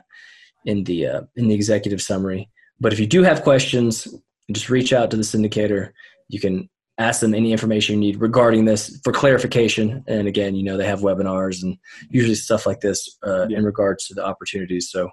in 0.66 0.84
the 0.84 1.08
uh, 1.08 1.22
in 1.36 1.48
the 1.48 1.56
executive 1.56 2.02
summary. 2.02 2.50
But 2.80 2.94
if 2.94 3.00
you 3.00 3.08
do 3.08 3.24
have 3.24 3.44
questions, 3.44 4.08
just 4.52 4.70
reach 4.70 4.94
out 4.94 5.12
to 5.12 5.18
the 5.18 5.24
syndicator. 5.24 5.92
You 6.30 6.40
can 6.40 6.70
ask 7.02 7.22
them 7.22 7.34
any 7.34 7.52
information 7.52 7.96
you 7.96 8.00
need 8.02 8.22
regarding 8.22 8.66
this 8.66 9.00
for 9.04 9.12
clarification. 9.14 10.04
And 10.08 10.28
again, 10.28 10.56
you 10.56 10.64
know, 10.64 10.78
they 10.78 10.86
have 10.86 11.02
webinars 11.02 11.64
and 11.64 11.78
usually 12.10 12.36
stuff 12.36 12.66
like 12.66 12.82
this 12.82 13.18
uh, 13.26 13.48
yeah. 13.48 13.58
in 13.58 13.66
regards 13.66 14.08
to 14.08 14.14
the 14.14 14.26
opportunities. 14.26 14.90
So 14.90 15.10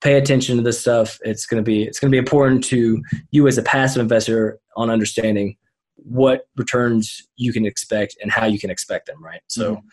pay 0.00 0.18
attention 0.18 0.56
to 0.56 0.62
this 0.62 0.80
stuff. 0.80 1.18
It's 1.24 1.46
going 1.46 1.62
to 1.62 1.66
be, 1.66 1.84
it's 1.84 2.00
going 2.00 2.10
to 2.10 2.14
be 2.14 2.18
important 2.18 2.64
to 2.64 3.02
you 3.30 3.48
as 3.48 3.58
a 3.58 3.62
passive 3.62 4.00
investor 4.00 4.58
on 4.76 4.90
understanding 4.90 5.56
what 5.96 6.46
returns 6.56 7.26
you 7.36 7.52
can 7.52 7.64
expect 7.64 8.16
and 8.20 8.30
how 8.30 8.46
you 8.46 8.58
can 8.58 8.70
expect 8.70 9.06
them. 9.06 9.22
Right. 9.22 9.40
So, 9.48 9.76
mm-hmm. 9.76 9.86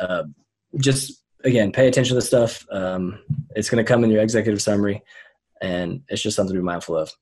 uh, 0.00 0.22
just 0.78 1.22
again, 1.44 1.72
pay 1.72 1.88
attention 1.88 2.10
to 2.10 2.16
this 2.16 2.26
stuff. 2.26 2.66
Um, 2.70 3.20
it's 3.56 3.70
going 3.70 3.84
to 3.84 3.88
come 3.88 4.04
in 4.04 4.10
your 4.10 4.22
executive 4.22 4.60
summary 4.60 5.02
and 5.60 6.02
it's 6.08 6.22
just 6.22 6.36
something 6.36 6.54
to 6.54 6.60
be 6.60 6.64
mindful 6.64 6.96
of. 6.96 7.12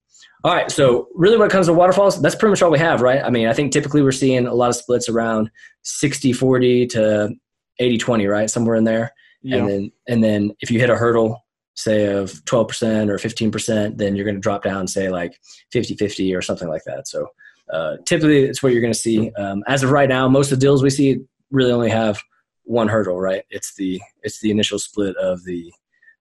All 0.44 0.54
right. 0.54 0.70
So 0.70 1.08
really 1.14 1.36
when 1.36 1.48
it 1.48 1.50
comes 1.50 1.66
to 1.66 1.72
waterfalls, 1.72 2.20
that's 2.22 2.34
pretty 2.34 2.50
much 2.50 2.62
all 2.62 2.70
we 2.70 2.78
have, 2.78 3.02
right? 3.02 3.22
I 3.22 3.30
mean, 3.30 3.48
I 3.48 3.52
think 3.52 3.72
typically 3.72 4.02
we're 4.02 4.12
seeing 4.12 4.46
a 4.46 4.54
lot 4.54 4.68
of 4.68 4.76
splits 4.76 5.08
around 5.08 5.50
60, 5.82 6.32
40 6.32 6.86
to 6.88 7.30
80, 7.78 7.98
20, 7.98 8.26
right? 8.26 8.48
Somewhere 8.48 8.76
in 8.76 8.84
there. 8.84 9.12
Yeah. 9.42 9.56
And 9.56 9.68
then, 9.68 9.92
and 10.08 10.24
then 10.24 10.52
if 10.60 10.70
you 10.70 10.78
hit 10.78 10.90
a 10.90 10.96
hurdle, 10.96 11.44
say 11.74 12.06
of 12.06 12.32
12% 12.44 13.08
or 13.10 13.18
15%, 13.18 13.98
then 13.98 14.16
you're 14.16 14.24
going 14.24 14.36
to 14.36 14.40
drop 14.40 14.62
down, 14.62 14.86
say 14.86 15.08
like 15.08 15.38
50, 15.72 15.94
50 15.94 16.34
or 16.34 16.42
something 16.42 16.68
like 16.68 16.84
that. 16.84 17.06
So 17.08 17.28
uh, 17.72 17.96
typically 18.06 18.44
it's 18.44 18.62
what 18.62 18.72
you're 18.72 18.80
going 18.80 18.92
to 18.92 18.98
see. 18.98 19.30
Um, 19.32 19.62
as 19.66 19.82
of 19.82 19.90
right 19.90 20.08
now, 20.08 20.28
most 20.28 20.52
of 20.52 20.58
the 20.58 20.64
deals 20.64 20.82
we 20.82 20.90
see 20.90 21.18
really 21.50 21.72
only 21.72 21.90
have 21.90 22.20
one 22.64 22.88
hurdle, 22.88 23.20
right? 23.20 23.42
It's 23.50 23.74
the, 23.74 24.00
it's 24.22 24.40
the 24.40 24.50
initial 24.50 24.78
split 24.78 25.16
of 25.16 25.44
the, 25.44 25.72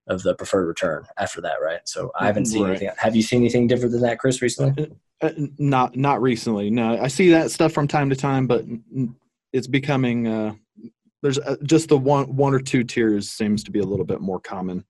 of 0.08 0.24
the 0.24 0.36
preferred 0.36 0.68
return 0.68 1.06
after 1.18 1.42
that, 1.42 1.56
right? 1.62 1.80
So 1.86 2.12
I 2.20 2.28
haven't 2.28 2.46
seen 2.46 2.64
right. 2.64 2.72
anything. 2.72 2.90
Have 2.98 3.16
you 3.16 3.22
seen 3.22 3.42
anything 3.42 3.68
different 3.68 3.92
than 3.92 4.02
that, 4.02 4.20
Chris, 4.20 4.42
recently? 4.42 4.92
Uh, 5.22 5.28
uh, 5.28 5.32
not 5.58 5.96
not 5.96 6.22
recently. 6.22 6.70
No, 6.70 7.00
I 7.02 7.08
see 7.08 7.32
that 7.32 7.52
stuff 7.52 7.72
from 7.72 7.88
time 7.88 8.10
to 8.10 8.16
time, 8.16 8.48
but 8.48 8.66
it's 9.54 9.68
becoming 9.68 10.28
uh, 10.28 10.54
there's 11.22 11.40
uh, 11.40 11.56
just 11.64 11.90
the 11.90 11.98
one 11.98 12.36
one 12.36 12.54
or 12.54 12.60
two 12.60 12.84
tiers 12.84 13.30
seems 13.30 13.64
to 13.64 13.72
be 13.72 13.80
a 13.80 13.86
little 13.86 14.06
bit 14.06 14.22
more 14.22 14.40
common. 14.40 14.86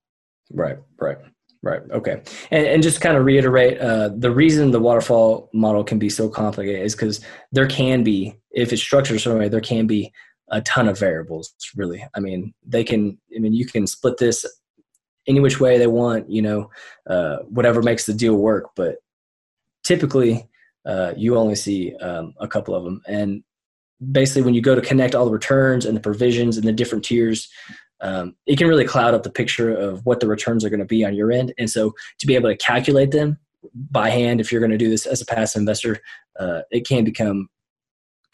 Right, 0.51 0.78
right, 0.99 1.17
right. 1.62 1.82
Okay, 1.91 2.21
and 2.51 2.65
and 2.65 2.84
just 2.84 3.01
kind 3.01 3.15
of 3.15 3.25
reiterate 3.25 3.80
uh, 3.80 4.10
the 4.17 4.32
reason 4.32 4.71
the 4.71 4.80
waterfall 4.80 5.49
model 5.54 5.84
can 5.84 5.99
be 5.99 6.10
so 6.10 6.28
complicated 6.28 6.82
is 6.82 6.95
because 6.95 7.21
there 7.51 7.67
can 7.67 8.04
be 8.04 8.36
if 8.51 8.73
it's 8.73 8.82
structured 8.82 9.17
a 9.17 9.19
certain 9.19 9.39
way, 9.39 9.49
there 9.49 9.62
can 9.62 9.88
be 9.88 10.12
a 10.49 10.62
ton 10.62 10.88
of 10.88 10.99
variables. 10.99 11.54
Really, 11.75 12.06
I 12.15 12.19
mean, 12.19 12.54
they 12.65 12.84
can. 12.84 13.17
I 13.36 13.39
mean, 13.39 13.54
you 13.54 13.65
can 13.65 13.88
split 13.88 14.17
this 14.17 14.45
any 15.27 15.39
which 15.39 15.59
way 15.59 15.77
they 15.77 15.88
want, 15.88 16.29
you 16.29 16.41
know, 16.41 16.69
uh, 17.07 17.38
whatever 17.49 17.81
makes 17.81 18.05
the 18.05 18.13
deal 18.13 18.35
work. 18.35 18.69
But 18.75 18.97
typically, 19.83 20.47
uh, 20.85 21.13
you 21.17 21.38
only 21.38 21.55
see 21.55 21.95
um, 21.97 22.33
a 22.39 22.47
couple 22.47 22.75
of 22.75 22.83
them. 22.83 23.01
And 23.07 23.43
basically, 24.11 24.43
when 24.43 24.53
you 24.53 24.61
go 24.61 24.75
to 24.75 24.81
connect 24.81 25.15
all 25.15 25.25
the 25.25 25.31
returns 25.31 25.85
and 25.85 25.95
the 25.95 26.01
provisions 26.01 26.57
and 26.57 26.67
the 26.67 26.73
different 26.73 27.03
tiers, 27.03 27.49
um, 28.01 28.35
it 28.45 28.57
can 28.57 28.67
really 28.67 28.85
cloud 28.85 29.13
up 29.13 29.23
the 29.23 29.31
picture 29.31 29.73
of 29.73 30.05
what 30.05 30.19
the 30.19 30.27
returns 30.27 30.63
are 30.63 30.69
going 30.69 30.79
to 30.79 30.85
be 30.85 31.03
on 31.03 31.15
your 31.15 31.31
end. 31.31 31.53
And 31.57 31.69
so, 31.69 31.93
to 32.19 32.27
be 32.27 32.35
able 32.35 32.49
to 32.49 32.57
calculate 32.57 33.11
them 33.11 33.39
by 33.73 34.09
hand, 34.09 34.39
if 34.39 34.51
you're 34.51 34.61
going 34.61 34.71
to 34.71 34.77
do 34.77 34.89
this 34.89 35.05
as 35.05 35.21
a 35.21 35.25
passive 35.25 35.59
investor, 35.59 35.99
uh, 36.39 36.61
it 36.71 36.88
can 36.88 37.03
become 37.03 37.49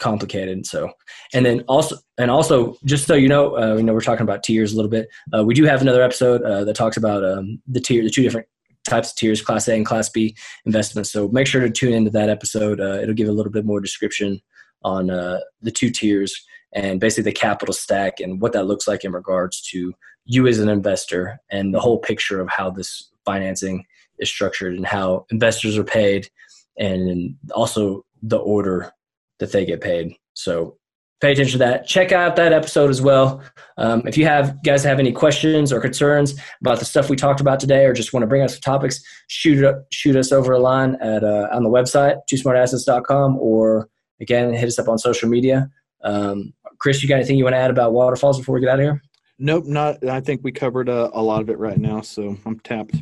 complicated. 0.01 0.65
So, 0.65 0.91
and 1.33 1.45
then 1.45 1.61
also, 1.67 1.95
and 2.17 2.29
also, 2.29 2.75
just 2.83 3.07
so 3.07 3.13
you 3.13 3.29
know, 3.29 3.57
uh, 3.57 3.75
you 3.75 3.83
know, 3.83 3.93
we're 3.93 4.01
talking 4.01 4.23
about 4.23 4.43
tiers 4.43 4.73
a 4.73 4.75
little 4.75 4.91
bit. 4.91 5.07
Uh, 5.33 5.45
we 5.45 5.53
do 5.53 5.63
have 5.63 5.81
another 5.81 6.01
episode 6.01 6.41
uh, 6.41 6.65
that 6.65 6.75
talks 6.75 6.97
about 6.97 7.23
um, 7.23 7.61
the 7.67 7.79
tier, 7.79 8.03
the 8.03 8.09
two 8.09 8.23
different 8.23 8.47
types 8.83 9.11
of 9.11 9.15
tiers, 9.15 9.41
Class 9.41 9.67
A 9.67 9.75
and 9.75 9.85
Class 9.85 10.09
B 10.09 10.35
investments. 10.65 11.11
So 11.11 11.29
make 11.29 11.47
sure 11.47 11.61
to 11.61 11.69
tune 11.69 11.93
into 11.93 12.09
that 12.11 12.29
episode. 12.29 12.81
Uh, 12.81 12.99
it'll 13.01 13.15
give 13.15 13.29
a 13.29 13.33
little 13.33 13.51
bit 13.51 13.65
more 13.65 13.79
description 13.79 14.41
on 14.83 15.09
uh, 15.09 15.39
the 15.61 15.71
two 15.71 15.91
tiers 15.91 16.35
and 16.73 16.99
basically 16.99 17.31
the 17.31 17.37
capital 17.37 17.73
stack 17.73 18.19
and 18.19 18.41
what 18.41 18.53
that 18.53 18.65
looks 18.65 18.87
like 18.87 19.03
in 19.03 19.11
regards 19.11 19.61
to 19.61 19.93
you 20.25 20.47
as 20.47 20.59
an 20.59 20.69
investor 20.69 21.39
and 21.51 21.73
the 21.73 21.79
whole 21.79 21.99
picture 21.99 22.39
of 22.39 22.49
how 22.49 22.69
this 22.69 23.09
financing 23.25 23.85
is 24.19 24.29
structured 24.29 24.73
and 24.75 24.85
how 24.85 25.25
investors 25.31 25.77
are 25.77 25.83
paid 25.83 26.29
and 26.77 27.35
also 27.53 28.05
the 28.23 28.37
order 28.37 28.91
that 29.41 29.51
they 29.51 29.65
get 29.65 29.81
paid. 29.81 30.15
So 30.33 30.77
pay 31.19 31.33
attention 31.33 31.53
to 31.53 31.57
that. 31.59 31.87
Check 31.87 32.11
out 32.11 32.35
that 32.37 32.53
episode 32.53 32.89
as 32.89 33.01
well. 33.01 33.43
Um, 33.77 34.03
if 34.07 34.17
you 34.17 34.25
have 34.25 34.63
guys 34.63 34.83
have 34.83 34.99
any 34.99 35.11
questions 35.11 35.73
or 35.73 35.81
concerns 35.81 36.39
about 36.61 36.79
the 36.79 36.85
stuff 36.85 37.09
we 37.09 37.15
talked 37.15 37.41
about 37.41 37.59
today, 37.59 37.85
or 37.85 37.93
just 37.93 38.13
want 38.13 38.23
to 38.23 38.27
bring 38.27 38.41
us 38.41 38.53
some 38.53 38.61
topics, 38.61 39.03
shoot 39.27 39.63
it, 39.63 39.75
shoot 39.91 40.15
us 40.15 40.31
over 40.31 40.53
a 40.53 40.59
line 40.59 40.95
at 41.01 41.23
uh, 41.23 41.47
on 41.51 41.63
the 41.63 41.69
website 41.69 42.17
twosmartassets.com, 42.31 43.37
or 43.37 43.89
again 44.21 44.53
hit 44.53 44.67
us 44.67 44.79
up 44.79 44.87
on 44.87 44.97
social 44.97 45.27
media. 45.27 45.69
Um, 46.03 46.53
Chris, 46.79 47.03
you 47.03 47.09
got 47.09 47.15
anything 47.15 47.37
you 47.37 47.43
want 47.43 47.53
to 47.53 47.59
add 47.59 47.69
about 47.69 47.93
waterfalls 47.93 48.39
before 48.39 48.55
we 48.55 48.61
get 48.61 48.69
out 48.69 48.79
of 48.79 48.83
here? 48.83 49.01
Nope, 49.37 49.65
not. 49.65 50.07
I 50.07 50.21
think 50.21 50.41
we 50.43 50.51
covered 50.51 50.89
uh, 50.89 51.09
a 51.13 51.21
lot 51.21 51.41
of 51.41 51.49
it 51.49 51.57
right 51.59 51.77
now, 51.77 52.01
so 52.01 52.37
I'm 52.45 52.59
tapped. 52.59 52.95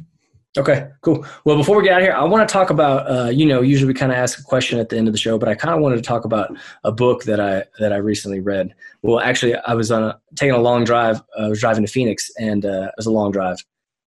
Okay, 0.58 0.90
cool. 1.02 1.26
Well, 1.46 1.58
before 1.58 1.78
we 1.78 1.84
get 1.84 1.94
out 1.94 2.02
of 2.02 2.06
here, 2.06 2.14
I 2.14 2.24
want 2.24 2.48
to 2.48 2.52
talk 2.52 2.72
about. 2.72 3.10
Uh, 3.10 3.30
you 3.30 3.46
know, 3.46 3.62
usually 3.62 3.88
we 3.88 3.94
kind 3.94 4.12
of 4.12 4.18
ask 4.18 4.40
a 4.40 4.44
question 4.44 4.80
at 4.80 4.90
the 4.90 4.98
end 4.98 5.08
of 5.08 5.14
the 5.14 5.20
show, 5.20 5.38
but 5.38 5.48
I 5.48 5.54
kind 5.54 5.76
of 5.76 5.82
wanted 5.82 5.98
to 5.98 6.02
talk 6.02 6.26
about 6.26 6.50
a 6.84 6.92
book 6.92 7.24
that 7.26 7.40
I 7.40 7.66
that 7.78 7.94
I 7.94 7.98
recently 7.98 8.40
read. 8.40 8.74
Well, 9.04 9.20
actually, 9.20 9.56
I 9.56 9.76
was 9.76 9.92
on 9.92 10.04
a, 10.04 10.20
taking 10.36 10.56
a 10.56 10.60
long 10.60 10.86
drive. 10.86 11.22
I 11.38 11.48
was 11.48 11.60
driving 11.60 11.86
to 11.86 11.92
Phoenix, 11.92 12.32
and 12.40 12.66
uh, 12.66 12.86
it 12.88 12.94
was 12.98 13.06
a 13.06 13.12
long 13.12 13.32
drive, 13.32 13.58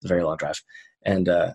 a 0.03 0.09
very 0.09 0.25
long 0.25 0.39
drive, 0.39 0.63
and 1.05 1.29
uh, 1.29 1.53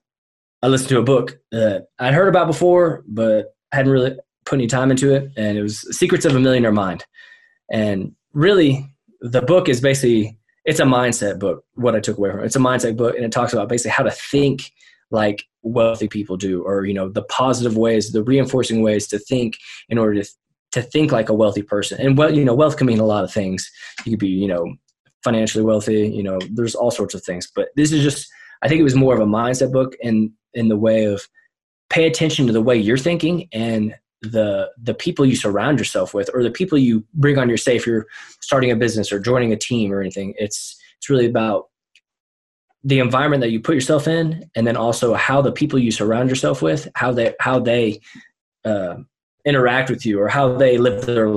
I 0.62 0.67
listened 0.67 0.89
to 0.89 1.00
a 1.00 1.04
book 1.04 1.39
that 1.52 1.88
I'd 1.98 2.13
heard 2.13 2.28
about 2.28 2.45
before, 2.45 3.04
but 3.08 3.56
hadn't 3.71 3.91
really 3.91 4.15
put 4.45 4.60
any 4.60 4.67
time 4.67 4.91
into 4.91 5.15
it. 5.15 5.32
And 5.36 5.58
it 5.58 5.63
was 5.63 5.82
Secrets 5.98 6.26
of 6.26 6.36
a 6.36 6.39
Millionaire 6.39 6.71
Mind, 6.71 7.06
and 7.71 8.13
really, 8.34 8.93
the 9.19 9.41
book 9.41 9.67
is 9.67 9.82
basically 9.82 10.38
it's 10.65 10.80
a 10.80 10.84
mindset 10.84 11.39
book. 11.39 11.63
What 11.75 11.95
I 11.95 11.99
took 11.99 12.17
away 12.17 12.32
from 12.32 12.41
it, 12.41 12.45
it's 12.45 12.56
a 12.56 12.60
mindset 12.60 12.97
book, 12.97 13.15
and 13.15 13.23
it 13.23 13.32
talks 13.32 13.54
about 13.54 13.69
basically 13.69 13.91
how 13.91 14.04
to 14.04 14.12
think 14.12 14.71
like 15.12 15.45
wealthy 15.62 16.08
people 16.08 16.38
do, 16.38 16.63
or 16.63 16.86
you 16.86 16.93
know, 16.93 17.10
the 17.10 17.23
positive 17.23 17.78
ways, 17.78 18.12
the 18.12 18.23
reinforcing 18.23 18.82
ways 18.82 19.08
to 19.08 19.19
think 19.19 19.58
in 19.89 19.97
order 19.97 20.21
to 20.21 20.30
to 20.71 20.82
think 20.82 21.12
like 21.12 21.30
a 21.30 21.34
wealthy 21.34 21.62
person. 21.62 21.99
And 22.01 22.17
well, 22.17 22.34
you 22.34 22.43
know, 22.43 22.54
wealth 22.54 22.78
can 22.78 22.88
mean 22.88 22.99
a 22.99 23.06
lot 23.06 23.23
of 23.23 23.32
things. 23.32 23.71
You 24.04 24.12
could 24.12 24.19
be, 24.19 24.28
you 24.28 24.47
know, 24.47 24.75
financially 25.23 25.63
wealthy. 25.63 26.10
You 26.10 26.23
know, 26.23 26.39
there's 26.51 26.75
all 26.75 26.91
sorts 26.91 27.13
of 27.13 27.23
things. 27.23 27.49
But 27.56 27.69
this 27.75 27.93
is 27.93 28.04
just, 28.04 28.28
I 28.62 28.67
think 28.67 28.82
it 28.82 28.84
was 28.84 28.95
more 28.95 29.13
of 29.13 29.21
a 29.21 29.25
mindset 29.25 29.71
book 29.71 29.95
in 30.01 30.34
in 30.54 30.67
the 30.67 30.78
way 30.78 31.06
of 31.06 31.28
pay 31.89 32.08
attention 32.08 32.47
to 32.47 32.54
the 32.54 32.62
way 32.62 32.75
you're 32.75 32.97
thinking 32.97 33.47
and 33.51 33.95
the 34.31 34.69
the 34.81 34.93
people 34.93 35.25
you 35.25 35.35
surround 35.35 35.79
yourself 35.79 36.13
with 36.13 36.29
or 36.33 36.43
the 36.43 36.51
people 36.51 36.77
you 36.77 37.03
bring 37.13 37.38
on 37.38 37.47
your 37.47 37.57
say 37.57 37.75
if 37.75 37.85
you're 37.85 38.07
starting 38.41 38.71
a 38.71 38.75
business 38.75 39.11
or 39.11 39.19
joining 39.19 39.51
a 39.53 39.57
team 39.57 39.91
or 39.91 40.01
anything 40.01 40.33
it's 40.38 40.77
it's 40.97 41.09
really 41.09 41.25
about 41.25 41.69
the 42.83 42.99
environment 42.99 43.41
that 43.41 43.49
you 43.49 43.59
put 43.59 43.75
yourself 43.75 44.07
in 44.07 44.49
and 44.55 44.67
then 44.67 44.77
also 44.77 45.13
how 45.13 45.41
the 45.41 45.51
people 45.51 45.79
you 45.79 45.91
surround 45.91 46.29
yourself 46.29 46.61
with 46.61 46.88
how 46.95 47.11
they 47.11 47.33
how 47.39 47.59
they 47.59 47.99
uh, 48.63 48.95
interact 49.45 49.89
with 49.89 50.05
you 50.05 50.19
or 50.19 50.27
how 50.27 50.55
they 50.55 50.77
live 50.77 51.05
their 51.05 51.29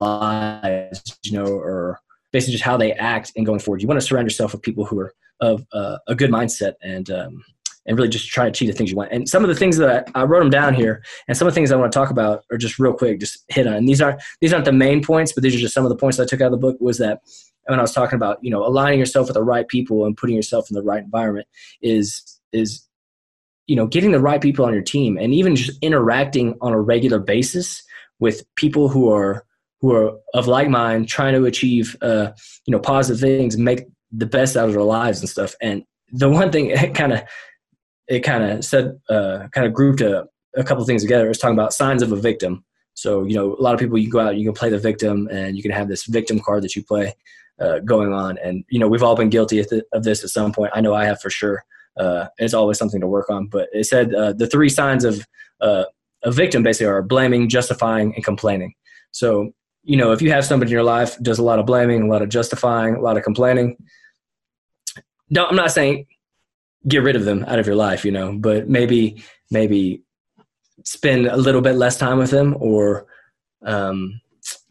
lives 0.00 1.18
you 1.22 1.32
know 1.32 1.46
or 1.46 2.00
basically 2.32 2.52
just 2.52 2.64
how 2.64 2.76
they 2.76 2.92
act 2.92 3.32
and 3.36 3.46
going 3.46 3.58
forward. 3.58 3.82
You 3.82 3.88
want 3.88 4.00
to 4.00 4.06
surround 4.06 4.26
yourself 4.26 4.52
with 4.52 4.62
people 4.62 4.84
who 4.84 4.98
are 5.00 5.14
of 5.40 5.66
uh, 5.72 5.98
a 6.06 6.14
good 6.14 6.30
mindset 6.30 6.74
and 6.82 7.10
um, 7.10 7.42
and 7.86 7.96
really 7.96 8.08
just 8.08 8.28
try 8.28 8.44
to 8.44 8.50
achieve 8.50 8.68
the 8.68 8.74
things 8.74 8.90
you 8.90 8.96
want. 8.96 9.12
And 9.12 9.28
some 9.28 9.42
of 9.42 9.48
the 9.48 9.54
things 9.54 9.76
that 9.78 10.08
I, 10.14 10.20
I, 10.20 10.24
wrote 10.24 10.40
them 10.40 10.50
down 10.50 10.74
here, 10.74 11.02
and 11.26 11.36
some 11.36 11.48
of 11.48 11.54
the 11.54 11.58
things 11.58 11.72
I 11.72 11.76
want 11.76 11.92
to 11.92 11.98
talk 11.98 12.10
about 12.10 12.44
are 12.50 12.58
just 12.58 12.78
real 12.78 12.92
quick, 12.92 13.20
just 13.20 13.44
hit 13.48 13.66
on. 13.66 13.74
And 13.74 13.88
these 13.88 14.00
are 14.00 14.18
these 14.40 14.52
aren't 14.52 14.64
the 14.64 14.72
main 14.72 15.02
points, 15.02 15.32
but 15.32 15.42
these 15.42 15.54
are 15.54 15.58
just 15.58 15.74
some 15.74 15.84
of 15.84 15.90
the 15.90 15.96
points 15.96 16.20
I 16.20 16.26
took 16.26 16.40
out 16.40 16.46
of 16.46 16.52
the 16.52 16.58
book. 16.58 16.76
Was 16.80 16.98
that 16.98 17.20
when 17.66 17.78
I 17.78 17.82
was 17.82 17.92
talking 17.92 18.16
about 18.16 18.38
you 18.42 18.50
know 18.50 18.64
aligning 18.64 18.98
yourself 18.98 19.28
with 19.28 19.34
the 19.34 19.44
right 19.44 19.66
people 19.66 20.04
and 20.04 20.16
putting 20.16 20.36
yourself 20.36 20.70
in 20.70 20.74
the 20.74 20.82
right 20.82 21.02
environment 21.02 21.46
is 21.82 22.40
is 22.52 22.86
you 23.66 23.76
know 23.76 23.86
getting 23.86 24.12
the 24.12 24.20
right 24.20 24.40
people 24.40 24.64
on 24.64 24.72
your 24.72 24.82
team 24.82 25.16
and 25.16 25.32
even 25.32 25.56
just 25.56 25.78
interacting 25.82 26.56
on 26.60 26.72
a 26.72 26.80
regular 26.80 27.18
basis 27.18 27.82
with 28.18 28.44
people 28.56 28.88
who 28.88 29.10
are 29.10 29.44
who 29.80 29.94
are 29.94 30.12
of 30.34 30.46
like 30.46 30.68
mind, 30.68 31.08
trying 31.08 31.34
to 31.34 31.46
achieve 31.46 31.96
uh, 32.02 32.30
you 32.66 32.72
know 32.72 32.78
positive 32.78 33.20
things, 33.20 33.56
make 33.56 33.86
the 34.12 34.26
best 34.26 34.56
out 34.56 34.68
of 34.68 34.74
their 34.74 34.82
lives 34.82 35.20
and 35.20 35.28
stuff. 35.28 35.54
And 35.60 35.84
the 36.12 36.28
one 36.28 36.52
thing 36.52 36.74
kind 36.94 37.12
of 37.12 37.22
it 38.10 38.20
kind 38.20 38.42
of 38.42 38.64
said 38.64 39.00
uh, 39.08 39.46
kind 39.52 39.66
of 39.66 39.72
grouped 39.72 40.00
a, 40.02 40.28
a 40.56 40.64
couple 40.64 40.84
things 40.84 41.02
together. 41.02 41.24
It 41.24 41.28
was 41.28 41.38
talking 41.38 41.56
about 41.56 41.72
signs 41.72 42.02
of 42.02 42.12
a 42.12 42.16
victim. 42.16 42.64
So 42.94 43.24
you 43.24 43.34
know, 43.34 43.54
a 43.54 43.62
lot 43.62 43.72
of 43.72 43.80
people 43.80 43.96
you 43.96 44.10
go 44.10 44.20
out, 44.20 44.36
you 44.36 44.44
can 44.44 44.52
play 44.52 44.68
the 44.68 44.78
victim, 44.78 45.28
and 45.30 45.56
you 45.56 45.62
can 45.62 45.70
have 45.70 45.88
this 45.88 46.04
victim 46.04 46.40
card 46.40 46.62
that 46.64 46.74
you 46.74 46.84
play 46.84 47.14
uh, 47.60 47.78
going 47.78 48.12
on. 48.12 48.36
And 48.38 48.64
you 48.68 48.80
know, 48.80 48.88
we've 48.88 49.02
all 49.02 49.14
been 49.14 49.30
guilty 49.30 49.60
of, 49.60 49.70
th- 49.70 49.84
of 49.92 50.02
this 50.02 50.24
at 50.24 50.30
some 50.30 50.52
point. 50.52 50.72
I 50.74 50.80
know 50.80 50.92
I 50.92 51.04
have 51.04 51.20
for 51.20 51.30
sure. 51.30 51.64
Uh, 51.96 52.26
it's 52.38 52.54
always 52.54 52.78
something 52.78 53.00
to 53.00 53.06
work 53.06 53.30
on. 53.30 53.46
But 53.46 53.68
it 53.72 53.84
said 53.84 54.12
uh, 54.12 54.32
the 54.32 54.48
three 54.48 54.68
signs 54.68 55.04
of 55.04 55.24
uh, 55.60 55.84
a 56.24 56.32
victim 56.32 56.64
basically 56.64 56.86
are 56.86 57.02
blaming, 57.02 57.48
justifying, 57.48 58.14
and 58.16 58.24
complaining. 58.24 58.74
So 59.12 59.52
you 59.82 59.96
know, 59.96 60.10
if 60.10 60.20
you 60.20 60.32
have 60.32 60.44
somebody 60.44 60.70
in 60.70 60.74
your 60.74 60.82
life 60.82 61.16
does 61.22 61.38
a 61.38 61.44
lot 61.44 61.60
of 61.60 61.64
blaming, 61.64 62.02
a 62.02 62.06
lot 62.06 62.22
of 62.22 62.28
justifying, 62.28 62.96
a 62.96 63.00
lot 63.00 63.16
of 63.16 63.22
complaining, 63.22 63.76
don't, 65.32 65.50
I'm 65.50 65.56
not 65.56 65.70
saying 65.70 66.06
get 66.88 67.02
rid 67.02 67.16
of 67.16 67.24
them 67.24 67.44
out 67.46 67.58
of 67.58 67.66
your 67.66 67.76
life, 67.76 68.04
you 68.04 68.12
know, 68.12 68.36
but 68.36 68.68
maybe 68.68 69.22
maybe 69.50 70.02
spend 70.84 71.26
a 71.26 71.36
little 71.36 71.60
bit 71.60 71.74
less 71.74 71.98
time 71.98 72.18
with 72.18 72.30
them 72.30 72.56
or 72.58 73.06
um 73.64 74.20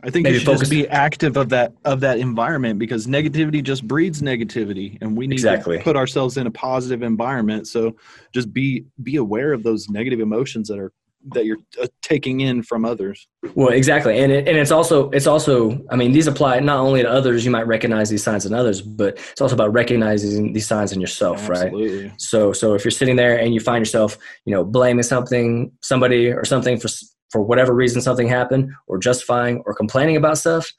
I 0.02 0.10
think 0.10 0.24
maybe 0.24 0.36
you 0.36 0.40
should 0.40 0.46
focus. 0.46 0.62
just 0.62 0.72
be 0.72 0.88
active 0.88 1.38
of 1.38 1.50
that 1.50 1.74
of 1.86 2.00
that 2.00 2.20
environment 2.20 2.80
because 2.80 3.06
negativity 3.06 3.62
just 3.62 3.88
breeds 3.88 4.22
negativity, 4.22 4.98
and 5.02 5.16
we 5.16 5.28
need 5.28 5.36
exactly. 5.36 5.78
to 5.78 5.84
put 5.84 5.96
ourselves 5.96 6.38
in 6.38 6.48
a 6.48 6.52
positive 6.52 7.04
environment. 7.04 7.68
So 7.68 7.96
just 8.34 8.52
be 8.54 8.86
be 9.04 9.18
aware 9.18 9.54
of 9.54 9.64
those 9.64 9.90
negative 9.90 10.20
emotions 10.20 10.70
that 10.70 10.80
are 10.80 10.92
that 11.34 11.46
you're 11.46 11.58
uh, 11.82 11.88
taking 12.02 12.42
in 12.42 12.64
from 12.64 12.86
others. 12.86 13.28
Well, 13.56 13.70
exactly, 13.70 14.20
and 14.20 14.32
it, 14.32 14.48
and 14.48 14.58
it's 14.58 14.72
also 14.72 15.10
it's 15.12 15.28
also 15.28 15.84
I 15.90 15.96
mean 15.96 16.12
these 16.12 16.28
apply 16.28 16.60
not 16.60 16.80
only 16.80 17.02
to 17.02 17.10
others. 17.10 17.46
You 17.46 17.52
might 17.52 17.68
recognize 17.68 18.10
these 18.10 18.24
signs 18.24 18.46
in 18.46 18.54
others, 18.54 18.82
but 18.82 19.18
it's 19.32 19.42
also 19.42 19.56
about 19.56 19.74
recognizing 19.74 20.54
these 20.54 20.68
signs 20.68 20.92
in 20.92 21.02
yourself, 21.02 21.50
Absolutely. 21.50 22.08
right? 22.08 22.22
So 22.22 22.54
so 22.54 22.74
if 22.74 22.84
you're 22.84 22.92
sitting 22.92 23.16
there 23.16 23.38
and 23.38 23.54
you 23.54 23.60
find 23.60 23.82
yourself 23.82 24.18
you 24.46 24.54
know 24.54 24.64
blaming 24.64 25.04
something, 25.04 25.72
somebody 25.82 26.32
or 26.32 26.46
something 26.46 26.80
for 26.80 26.90
for 27.30 27.42
whatever 27.42 27.74
reason 27.74 28.02
something 28.02 28.28
happened, 28.28 28.72
or 28.88 28.98
justifying 28.98 29.62
or 29.66 29.74
complaining 29.74 30.16
about 30.16 30.38
stuff, 30.38 30.72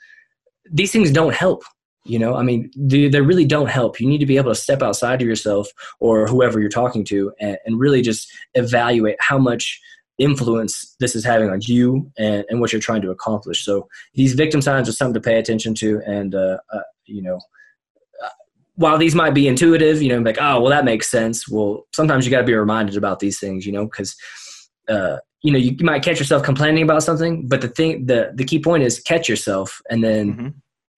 these 0.71 0.93
things 0.93 1.11
don't 1.11 1.35
help. 1.35 1.63
You 2.05 2.19
know, 2.19 2.35
I 2.35 2.43
mean, 2.43 2.71
they, 2.77 3.09
they 3.09 3.21
really 3.21 3.45
don't 3.45 3.69
help. 3.69 4.01
You 4.01 4.09
need 4.09 4.19
to 4.19 4.27
be 4.27 4.39
able 4.39 4.51
to 4.51 4.55
step 4.55 4.83
outside 4.83 5.21
of 5.21 5.29
yourself 5.29 5.69
or 6.01 6.27
whoever 6.27 6.59
you're 6.59 6.71
talking 6.71 7.05
to 7.05 7.31
and, 7.41 7.59
and 7.67 7.79
really 7.79 8.01
just 8.01 8.33
evaluate 8.55 9.17
how 9.21 9.37
much 9.37 9.79
influence 10.21 10.95
this 11.01 11.17
is 11.17 11.25
having 11.25 11.49
on 11.49 11.61
you 11.63 12.11
and, 12.19 12.45
and 12.49 12.61
what 12.61 12.73
you're 12.73 12.81
trying 12.81 13.03
to 13.03 13.11
accomplish. 13.11 13.65
So 13.65 13.89
these 14.15 14.35
victim 14.35 14.61
signs 14.61 14.89
are 14.89 14.93
something 14.93 15.15
to 15.15 15.21
pay 15.21 15.39
attention 15.39 15.75
to. 15.77 16.01
And, 16.07 16.35
uh, 16.35 16.59
uh, 16.73 16.83
you 17.07 17.23
know, 17.23 17.37
uh, 18.25 18.29
while 18.75 18.99
these 18.99 19.15
might 19.15 19.35
be 19.35 19.49
intuitive, 19.49 20.03
you 20.03 20.11
know, 20.11 20.19
like, 20.19 20.39
oh, 20.41 20.61
well, 20.61 20.71
that 20.71 20.85
makes 20.85 21.11
sense. 21.11 21.49
Well, 21.49 21.87
sometimes 21.95 22.25
you 22.25 22.31
got 22.31 22.41
to 22.41 22.45
be 22.45 22.55
reminded 22.55 22.97
about 22.97 23.19
these 23.19 23.41
things, 23.41 23.67
you 23.67 23.73
know, 23.73 23.87
because, 23.87 24.15
uh, 24.89 25.17
you 25.43 25.53
know, 25.53 25.59
you, 25.59 25.75
might 25.81 26.05
catch 26.05 26.19
yourself 26.19 26.43
complaining 26.43 26.83
about 26.85 27.03
something, 27.03 27.49
but 27.49 27.63
the 27.63 27.69
thing, 27.69 28.05
the, 28.05 28.31
the 28.35 28.45
key 28.45 28.61
point 28.61 28.83
is 28.83 29.01
catch 29.01 29.29
yourself 29.29 29.81
and 29.91 30.05
then 30.05 30.33
mm-hmm 30.33 30.49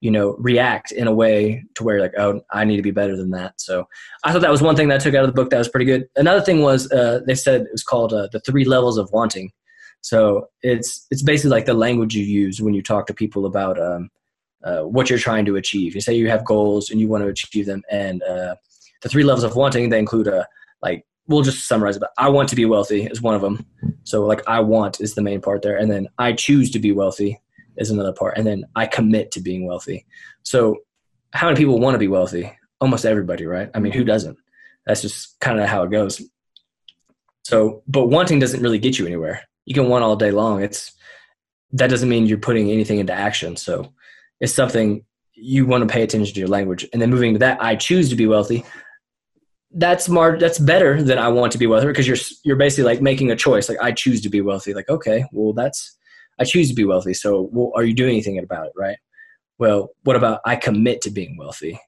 you 0.03 0.11
know 0.11 0.35
react 0.37 0.91
in 0.91 1.07
a 1.07 1.13
way 1.13 1.63
to 1.75 1.83
where 1.85 2.01
like 2.01 2.13
oh 2.17 2.41
i 2.51 2.65
need 2.65 2.75
to 2.75 2.81
be 2.83 2.91
better 2.91 3.15
than 3.15 3.31
that. 3.31 3.53
So 3.59 3.87
i 4.25 4.31
thought 4.31 4.41
that 4.41 4.51
was 4.51 4.61
one 4.61 4.75
thing 4.75 4.89
that 4.89 4.95
i 4.95 5.03
took 5.03 5.15
out 5.15 5.23
of 5.23 5.29
the 5.29 5.41
book 5.41 5.49
that 5.49 5.57
was 5.57 5.69
pretty 5.69 5.85
good. 5.85 6.09
Another 6.17 6.41
thing 6.41 6.61
was 6.61 6.91
uh, 6.91 7.21
they 7.25 7.35
said 7.35 7.61
it 7.61 7.71
was 7.71 7.83
called 7.83 8.13
uh, 8.13 8.27
the 8.33 8.41
three 8.41 8.65
levels 8.65 8.97
of 8.97 9.09
wanting. 9.13 9.51
So 10.01 10.47
it's 10.61 11.07
it's 11.09 11.23
basically 11.23 11.51
like 11.51 11.65
the 11.65 11.73
language 11.73 12.15
you 12.15 12.25
use 12.25 12.61
when 12.61 12.73
you 12.73 12.83
talk 12.83 13.07
to 13.07 13.13
people 13.13 13.45
about 13.45 13.81
um, 13.81 14.09
uh, 14.65 14.81
what 14.81 15.09
you're 15.09 15.19
trying 15.19 15.45
to 15.45 15.55
achieve. 15.55 15.95
You 15.95 16.01
say 16.01 16.13
you 16.13 16.27
have 16.27 16.43
goals 16.43 16.89
and 16.89 16.99
you 16.99 17.07
want 17.07 17.23
to 17.23 17.29
achieve 17.29 17.65
them 17.65 17.81
and 17.89 18.21
uh, 18.23 18.55
the 19.03 19.09
three 19.09 19.23
levels 19.23 19.45
of 19.45 19.55
wanting 19.55 19.89
they 19.89 19.99
include 19.99 20.27
a 20.27 20.39
uh, 20.41 20.45
like 20.81 21.05
we'll 21.27 21.43
just 21.43 21.65
summarize 21.65 21.95
it 21.95 22.01
but 22.01 22.11
i 22.17 22.27
want 22.27 22.49
to 22.49 22.55
be 22.57 22.65
wealthy 22.65 23.05
is 23.05 23.21
one 23.21 23.35
of 23.35 23.41
them. 23.41 23.65
So 24.03 24.25
like 24.25 24.43
i 24.47 24.59
want 24.59 24.99
is 24.99 25.15
the 25.15 25.21
main 25.21 25.39
part 25.39 25.61
there. 25.61 25.77
And 25.77 25.89
then 25.89 26.09
i 26.17 26.33
choose 26.33 26.69
to 26.71 26.79
be 26.79 26.91
wealthy 26.91 27.39
is 27.77 27.89
another 27.89 28.13
part. 28.13 28.37
And 28.37 28.45
then 28.45 28.65
I 28.75 28.85
commit 28.85 29.31
to 29.31 29.41
being 29.41 29.65
wealthy. 29.65 30.05
So 30.43 30.77
how 31.33 31.47
many 31.47 31.57
people 31.57 31.79
want 31.79 31.95
to 31.95 31.99
be 31.99 32.07
wealthy? 32.07 32.51
Almost 32.79 33.05
everybody, 33.05 33.45
right? 33.45 33.69
I 33.73 33.79
mean, 33.79 33.91
who 33.91 34.03
doesn't? 34.03 34.37
That's 34.85 35.01
just 35.01 35.39
kind 35.39 35.59
of 35.59 35.67
how 35.67 35.83
it 35.83 35.91
goes. 35.91 36.21
So, 37.43 37.83
but 37.87 38.07
wanting 38.07 38.39
doesn't 38.39 38.61
really 38.61 38.79
get 38.79 38.97
you 38.97 39.05
anywhere. 39.05 39.41
You 39.65 39.73
can 39.73 39.89
want 39.89 40.03
all 40.03 40.15
day 40.15 40.31
long. 40.31 40.61
It's 40.61 40.93
that 41.71 41.89
doesn't 41.89 42.09
mean 42.09 42.25
you're 42.25 42.37
putting 42.37 42.69
anything 42.69 42.99
into 42.99 43.13
action. 43.13 43.55
So, 43.55 43.93
it's 44.39 44.53
something 44.53 45.05
you 45.35 45.65
want 45.65 45.87
to 45.87 45.91
pay 45.91 46.03
attention 46.03 46.33
to 46.33 46.39
your 46.39 46.49
language. 46.49 46.87
And 46.93 47.01
then 47.01 47.09
moving 47.09 47.33
to 47.33 47.39
that, 47.39 47.61
I 47.61 47.75
choose 47.75 48.09
to 48.09 48.15
be 48.15 48.27
wealthy. 48.27 48.65
That's 49.71 50.07
more 50.07 50.37
that's 50.37 50.59
better 50.59 51.01
than 51.01 51.17
I 51.17 51.29
want 51.29 51.51
to 51.53 51.57
be 51.57 51.65
wealthy 51.65 51.87
because 51.87 52.07
you're 52.07 52.17
you're 52.43 52.55
basically 52.55 52.83
like 52.83 53.01
making 53.01 53.31
a 53.31 53.35
choice. 53.35 53.67
Like 53.67 53.81
I 53.81 53.91
choose 53.91 54.21
to 54.21 54.29
be 54.29 54.41
wealthy. 54.41 54.73
Like 54.73 54.87
okay, 54.89 55.25
well 55.31 55.53
that's 55.53 55.97
I 56.39 56.43
choose 56.45 56.69
to 56.69 56.75
be 56.75 56.85
wealthy. 56.85 57.13
So, 57.13 57.49
well, 57.51 57.71
are 57.75 57.83
you 57.83 57.93
doing 57.93 58.11
anything 58.11 58.37
about 58.37 58.67
it? 58.67 58.73
Right. 58.75 58.97
Well, 59.59 59.89
what 60.03 60.15
about 60.15 60.41
I 60.45 60.55
commit 60.55 61.01
to 61.01 61.11
being 61.11 61.37
wealthy? 61.37 61.79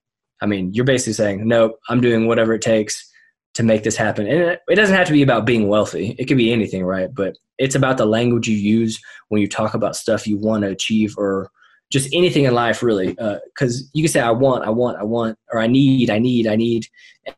I 0.41 0.45
mean, 0.45 0.73
you're 0.73 0.85
basically 0.85 1.13
saying, 1.13 1.47
no, 1.47 1.75
I'm 1.89 2.01
doing 2.01 2.27
whatever 2.27 2.53
it 2.53 2.61
takes 2.61 3.11
to 3.55 3.63
make 3.63 3.83
this 3.83 3.95
happen. 3.95 4.27
And 4.27 4.59
it 4.67 4.75
doesn't 4.75 4.95
have 4.95 5.07
to 5.07 5.13
be 5.13 5.23
about 5.23 5.45
being 5.45 5.67
wealthy. 5.67 6.15
It 6.19 6.25
could 6.25 6.37
be 6.37 6.51
anything, 6.51 6.83
right? 6.83 7.13
But 7.13 7.37
it's 7.57 7.75
about 7.75 7.97
the 7.97 8.05
language 8.05 8.47
you 8.47 8.57
use 8.57 8.99
when 9.29 9.41
you 9.41 9.47
talk 9.47 9.73
about 9.73 9.95
stuff 9.95 10.27
you 10.27 10.37
want 10.37 10.63
to 10.63 10.69
achieve 10.69 11.15
or 11.17 11.49
just 11.89 12.09
anything 12.13 12.43
in 12.43 12.53
life, 12.53 12.83
really. 12.83 13.13
Because 13.13 13.81
uh, 13.81 13.87
you 13.93 14.03
can 14.03 14.11
say, 14.11 14.19
I 14.19 14.31
want, 14.31 14.65
I 14.65 14.69
want, 14.69 14.97
I 14.97 15.03
want, 15.03 15.39
or 15.53 15.59
I 15.59 15.67
need, 15.67 16.09
I 16.09 16.19
need, 16.19 16.47
I 16.47 16.57
need. 16.57 16.85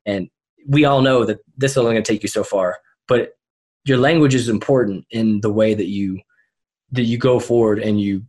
And 0.06 0.28
we 0.68 0.86
all 0.86 1.02
know 1.02 1.24
that 1.24 1.40
this 1.56 1.72
is 1.72 1.78
only 1.78 1.94
going 1.94 2.04
to 2.04 2.12
take 2.12 2.24
you 2.24 2.30
so 2.30 2.44
far. 2.44 2.78
But 3.08 3.34
your 3.86 4.00
language 4.00 4.34
is 4.34 4.50
important 4.50 5.06
in 5.12 5.42
the 5.42 5.54
way 5.54 5.76
that 5.76 5.88
you 5.88 6.20
that 6.92 7.04
you 7.04 7.18
go 7.18 7.40
forward 7.40 7.80
and 7.80 8.00
you, 8.00 8.24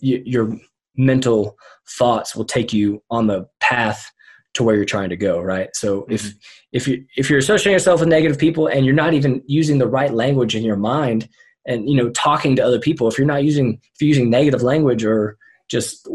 you 0.00 0.22
your 0.24 0.56
mental 0.96 1.56
thoughts 1.88 2.34
will 2.34 2.44
take 2.44 2.72
you 2.72 3.02
on 3.10 3.26
the 3.26 3.48
path 3.60 4.10
to 4.54 4.64
where 4.64 4.74
you're 4.74 4.84
trying 4.84 5.08
to 5.08 5.16
go 5.16 5.40
right? 5.40 5.68
So 5.74 6.02
mm-hmm. 6.02 6.14
if 6.14 6.34
if 6.72 6.88
you 6.88 7.04
if 7.16 7.30
you're 7.30 7.38
associating 7.38 7.72
yourself 7.72 8.00
with 8.00 8.08
negative 8.08 8.38
people 8.38 8.66
and 8.66 8.84
you're 8.84 8.94
not 8.94 9.14
even 9.14 9.42
using 9.46 9.78
the 9.78 9.88
right 9.88 10.12
language 10.12 10.54
in 10.54 10.62
your 10.62 10.76
mind 10.76 11.28
and 11.66 11.88
you 11.88 11.96
know 11.96 12.10
talking 12.10 12.56
to 12.56 12.64
other 12.64 12.78
people 12.78 13.08
if 13.08 13.18
you're 13.18 13.26
not 13.26 13.44
using 13.44 13.80
if 13.94 14.00
you're 14.00 14.08
using 14.08 14.30
negative 14.30 14.62
language 14.62 15.04
or 15.04 15.36
just 15.68 16.08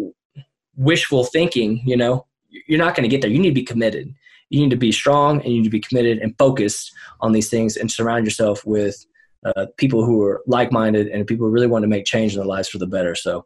wishful 0.75 1.23
thinking 1.23 1.81
you 1.85 1.95
know 1.95 2.25
you're 2.67 2.79
not 2.79 2.95
going 2.95 3.03
to 3.03 3.09
get 3.09 3.21
there. 3.21 3.31
You 3.31 3.39
need 3.39 3.49
to 3.49 3.55
be 3.55 3.63
committed. 3.63 4.13
You 4.49 4.61
need 4.61 4.69
to 4.69 4.77
be 4.77 4.91
strong 4.91 5.41
and 5.41 5.51
you 5.51 5.59
need 5.59 5.65
to 5.65 5.69
be 5.69 5.79
committed 5.79 6.19
and 6.19 6.37
focused 6.37 6.91
on 7.21 7.31
these 7.31 7.49
things 7.49 7.75
and 7.75 7.91
surround 7.91 8.25
yourself 8.25 8.65
with 8.65 9.05
uh, 9.45 9.65
people 9.77 10.05
who 10.05 10.23
are 10.23 10.41
like-minded 10.47 11.07
and 11.07 11.27
people 11.27 11.45
who 11.45 11.51
really 11.51 11.67
want 11.67 11.83
to 11.83 11.87
make 11.87 12.05
change 12.05 12.33
in 12.33 12.39
their 12.39 12.47
lives 12.47 12.69
for 12.69 12.77
the 12.77 12.87
better. 12.87 13.15
So 13.15 13.45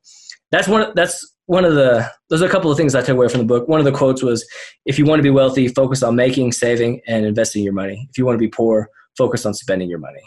that's 0.51 0.67
one. 0.67 0.91
That's 0.95 1.25
one 1.47 1.65
of 1.65 1.75
the 1.75 2.09
there's 2.29 2.41
a 2.41 2.49
couple 2.49 2.71
of 2.71 2.77
things 2.77 2.95
I 2.95 3.01
took 3.01 3.15
away 3.15 3.27
from 3.27 3.39
the 3.39 3.45
book. 3.45 3.67
One 3.67 3.79
of 3.79 3.85
the 3.85 3.91
quotes 3.91 4.23
was, 4.23 4.47
"If 4.85 4.97
you 4.97 5.05
want 5.05 5.19
to 5.19 5.23
be 5.23 5.29
wealthy, 5.29 5.67
focus 5.67 6.03
on 6.03 6.15
making, 6.15 6.51
saving, 6.51 7.01
and 7.07 7.25
investing 7.25 7.63
your 7.63 7.73
money. 7.73 8.07
If 8.09 8.17
you 8.17 8.25
want 8.25 8.35
to 8.35 8.39
be 8.39 8.47
poor, 8.47 8.89
focus 9.17 9.45
on 9.45 9.53
spending 9.53 9.89
your 9.89 9.99
money." 9.99 10.23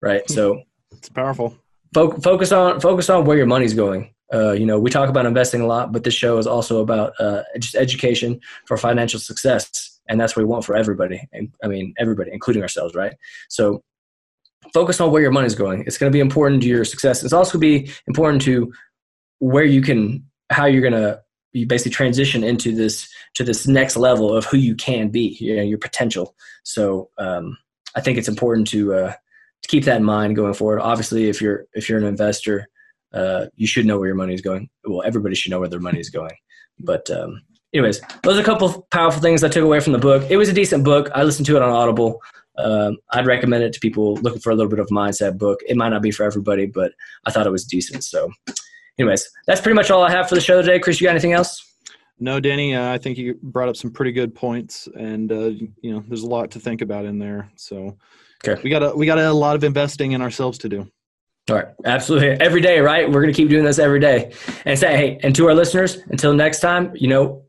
Right. 0.00 0.28
So 0.30 0.62
it's 0.92 1.08
powerful. 1.08 1.56
Fo- 1.92 2.18
focus 2.18 2.52
on 2.52 2.80
focus 2.80 3.10
on 3.10 3.24
where 3.24 3.36
your 3.36 3.46
money's 3.46 3.74
going. 3.74 4.14
Uh, 4.32 4.52
you 4.52 4.66
know, 4.66 4.78
we 4.78 4.90
talk 4.90 5.08
about 5.08 5.24
investing 5.24 5.62
a 5.62 5.66
lot, 5.66 5.90
but 5.90 6.04
this 6.04 6.14
show 6.14 6.36
is 6.36 6.46
also 6.46 6.80
about 6.80 7.12
uh, 7.18 7.42
just 7.58 7.74
education 7.74 8.38
for 8.66 8.76
financial 8.76 9.18
success, 9.18 10.00
and 10.08 10.20
that's 10.20 10.36
what 10.36 10.42
we 10.42 10.48
want 10.48 10.64
for 10.64 10.76
everybody. 10.76 11.26
And 11.32 11.50
I 11.64 11.66
mean, 11.66 11.94
everybody, 11.98 12.30
including 12.32 12.62
ourselves, 12.62 12.94
right? 12.94 13.14
So, 13.48 13.82
focus 14.72 15.00
on 15.00 15.10
where 15.10 15.22
your 15.22 15.30
money 15.30 15.46
is 15.46 15.54
going. 15.54 15.84
It's 15.86 15.98
going 15.98 16.10
to 16.10 16.16
be 16.16 16.20
important 16.20 16.62
to 16.62 16.68
your 16.68 16.84
success. 16.84 17.22
It's 17.22 17.32
also 17.32 17.58
going 17.58 17.84
to 17.84 17.84
be 17.84 17.92
important 18.06 18.42
to 18.42 18.72
where 19.38 19.64
you 19.64 19.82
can, 19.82 20.24
how 20.50 20.66
you're 20.66 20.82
going 20.82 21.00
to 21.00 21.20
you 21.52 21.66
basically 21.66 21.92
transition 21.92 22.44
into 22.44 22.74
this 22.74 23.08
to 23.34 23.42
this 23.42 23.66
next 23.66 23.96
level 23.96 24.34
of 24.34 24.44
who 24.44 24.58
you 24.58 24.74
can 24.74 25.08
be, 25.08 25.36
you 25.40 25.56
know, 25.56 25.62
your 25.62 25.78
potential. 25.78 26.34
So, 26.62 27.08
um, 27.18 27.56
I 27.96 28.00
think 28.00 28.18
it's 28.18 28.28
important 28.28 28.68
to 28.68 28.94
uh, 28.94 29.12
to 29.62 29.68
keep 29.68 29.84
that 29.84 29.96
in 29.96 30.04
mind 30.04 30.36
going 30.36 30.54
forward. 30.54 30.80
Obviously, 30.80 31.28
if 31.28 31.40
you're 31.40 31.66
if 31.72 31.88
you're 31.88 31.98
an 31.98 32.04
investor 32.04 32.68
uh, 33.12 33.46
you 33.56 33.66
should 33.66 33.86
know 33.86 33.98
where 33.98 34.08
your 34.08 34.16
money 34.16 34.34
is 34.34 34.40
going. 34.40 34.68
Well, 34.84 35.02
everybody 35.04 35.34
should 35.34 35.50
know 35.50 35.60
where 35.60 35.68
their 35.68 35.80
money 35.80 36.00
is 36.00 36.10
going. 36.10 36.36
But 36.78 37.10
um, 37.10 37.42
anyways, 37.72 38.00
those 38.22 38.38
are 38.38 38.42
a 38.42 38.44
couple 38.44 38.86
powerful 38.90 39.20
things 39.20 39.42
I 39.42 39.48
took 39.48 39.64
away 39.64 39.80
from 39.80 39.92
the 39.92 39.98
book. 39.98 40.30
It 40.30 40.36
was 40.36 40.48
a 40.48 40.52
decent 40.52 40.84
book. 40.84 41.10
I 41.14 41.24
listened 41.24 41.46
to 41.46 41.56
it 41.56 41.62
on 41.62 41.70
Audible. 41.70 42.20
Um, 42.58 42.98
I'd 43.10 43.26
recommend 43.26 43.62
it 43.62 43.72
to 43.74 43.80
people 43.80 44.14
looking 44.16 44.40
for 44.40 44.50
a 44.50 44.54
little 44.54 44.70
bit 44.70 44.80
of 44.80 44.88
mindset 44.88 45.38
book. 45.38 45.60
It 45.66 45.76
might 45.76 45.90
not 45.90 46.02
be 46.02 46.10
for 46.10 46.24
everybody, 46.24 46.66
but 46.66 46.92
I 47.24 47.30
thought 47.30 47.46
it 47.46 47.50
was 47.50 47.64
decent. 47.64 48.04
So, 48.04 48.30
anyways, 48.98 49.30
that's 49.46 49.60
pretty 49.60 49.76
much 49.76 49.90
all 49.90 50.02
I 50.02 50.10
have 50.10 50.28
for 50.28 50.34
the 50.34 50.40
show 50.40 50.60
today. 50.60 50.78
Chris, 50.78 51.00
you 51.00 51.06
got 51.06 51.12
anything 51.12 51.32
else? 51.32 51.64
No, 52.20 52.40
Danny. 52.40 52.74
Uh, 52.74 52.92
I 52.92 52.98
think 52.98 53.16
you 53.16 53.38
brought 53.42 53.68
up 53.68 53.76
some 53.76 53.92
pretty 53.92 54.12
good 54.12 54.34
points, 54.34 54.88
and 54.96 55.30
uh, 55.30 55.50
you 55.80 55.92
know, 55.92 56.02
there's 56.08 56.22
a 56.22 56.28
lot 56.28 56.50
to 56.52 56.60
think 56.60 56.82
about 56.82 57.04
in 57.04 57.18
there. 57.18 57.48
So, 57.54 57.96
okay. 58.46 58.60
we 58.62 58.70
got 58.70 58.82
a 58.82 58.94
we 58.94 59.06
got 59.06 59.18
a 59.18 59.32
lot 59.32 59.54
of 59.54 59.62
investing 59.62 60.12
in 60.12 60.22
ourselves 60.22 60.58
to 60.58 60.68
do. 60.68 60.90
All 61.48 61.56
right, 61.56 61.68
absolutely. 61.84 62.30
Every 62.44 62.60
day, 62.60 62.80
right? 62.80 63.06
We're 63.06 63.22
going 63.22 63.32
to 63.32 63.36
keep 63.36 63.48
doing 63.48 63.64
this 63.64 63.78
every 63.78 64.00
day. 64.00 64.32
And 64.66 64.78
say, 64.78 64.96
hey, 64.96 65.20
and 65.22 65.34
to 65.36 65.46
our 65.46 65.54
listeners, 65.54 65.98
until 66.10 66.34
next 66.34 66.60
time, 66.60 66.92
you 66.94 67.08
know, 67.08 67.42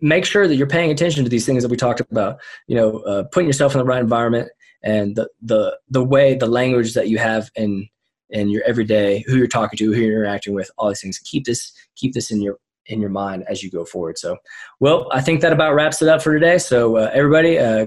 make 0.00 0.26
sure 0.26 0.46
that 0.46 0.56
you're 0.56 0.66
paying 0.66 0.90
attention 0.90 1.24
to 1.24 1.30
these 1.30 1.46
things 1.46 1.62
that 1.62 1.70
we 1.70 1.76
talked 1.76 2.00
about. 2.00 2.38
You 2.66 2.76
know, 2.76 2.98
uh, 3.00 3.24
putting 3.32 3.46
yourself 3.46 3.72
in 3.72 3.78
the 3.78 3.84
right 3.84 4.00
environment 4.00 4.50
and 4.86 5.16
the 5.16 5.28
the 5.42 5.76
the 5.90 6.04
way, 6.04 6.34
the 6.34 6.46
language 6.46 6.94
that 6.94 7.08
you 7.08 7.18
have 7.18 7.50
in 7.56 7.88
in 8.30 8.48
your 8.48 8.62
everyday, 8.64 9.24
who 9.26 9.36
you're 9.36 9.48
talking 9.48 9.76
to, 9.76 9.92
who 9.92 10.00
you're 10.00 10.22
interacting 10.22 10.54
with, 10.54 10.70
all 10.78 10.88
these 10.88 11.00
things. 11.00 11.18
Keep 11.18 11.44
this 11.44 11.72
keep 11.96 12.14
this 12.14 12.30
in 12.30 12.40
your 12.40 12.58
in 12.86 13.00
your 13.00 13.10
mind 13.10 13.44
as 13.48 13.64
you 13.64 13.70
go 13.70 13.84
forward. 13.84 14.16
So, 14.16 14.36
well, 14.78 15.08
I 15.12 15.20
think 15.20 15.40
that 15.40 15.52
about 15.52 15.74
wraps 15.74 16.00
it 16.02 16.08
up 16.08 16.22
for 16.22 16.32
today. 16.32 16.58
So, 16.58 16.96
uh, 16.96 17.10
everybody, 17.12 17.58
uh, 17.58 17.86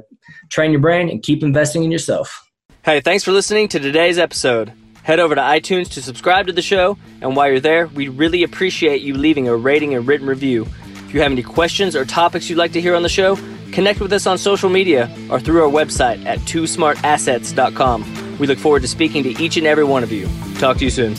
train 0.50 0.72
your 0.72 0.82
brain 0.82 1.10
and 1.10 1.24
keep 1.24 1.42
investing 1.42 1.86
in 1.86 1.92
yourself. 1.92 2.46
Hey, 2.84 3.00
thanks 3.00 3.24
for 3.24 3.32
listening 3.32 3.70
to 3.70 3.80
today's 3.80 4.18
episode. 4.18 4.74
Head 5.04 5.22
over 5.22 5.36
to 5.36 5.42
iTunes 5.42 5.90
to 5.92 6.02
subscribe 6.02 6.48
to 6.48 6.54
the 6.54 6.62
show, 6.62 6.98
and 7.22 7.34
while 7.34 7.50
you're 7.50 7.62
there, 7.62 7.88
we 7.88 8.10
really 8.10 8.44
appreciate 8.44 9.02
you 9.02 9.14
leaving 9.14 9.48
a 9.48 9.56
rating 9.56 9.96
and 9.96 10.06
written 10.06 10.28
review. 10.28 10.68
If 11.10 11.15
you 11.15 11.22
have 11.22 11.32
any 11.32 11.41
questions 11.41 11.95
or 11.95 12.06
topics 12.06 12.52
you'd 12.52 12.60
like 12.60 12.74
to 12.74 12.82
hear 12.82 12.93
on 12.93 13.02
the 13.02 13.10
show, 13.10 13.36
connect 13.72 14.00
with 14.00 14.13
us 14.13 14.28
on 14.28 14.38
social 14.38 14.69
media 14.69 15.10
or 15.32 15.39
through 15.39 15.63
our 15.63 15.67
website 15.67 16.24
at 16.24 16.38
twosmartassets.com. 16.41 18.38
We 18.38 18.45
look 18.45 18.60
forward 18.60 18.84
to 18.84 18.88
speaking 18.88 19.24
to 19.24 19.30
each 19.41 19.58
and 19.58 19.65
every 19.65 19.86
one 19.86 20.04
of 20.04 20.12
you. 20.12 20.30
Talk 20.60 20.78
to 20.78 20.84
you 20.84 20.91
soon. 20.91 21.15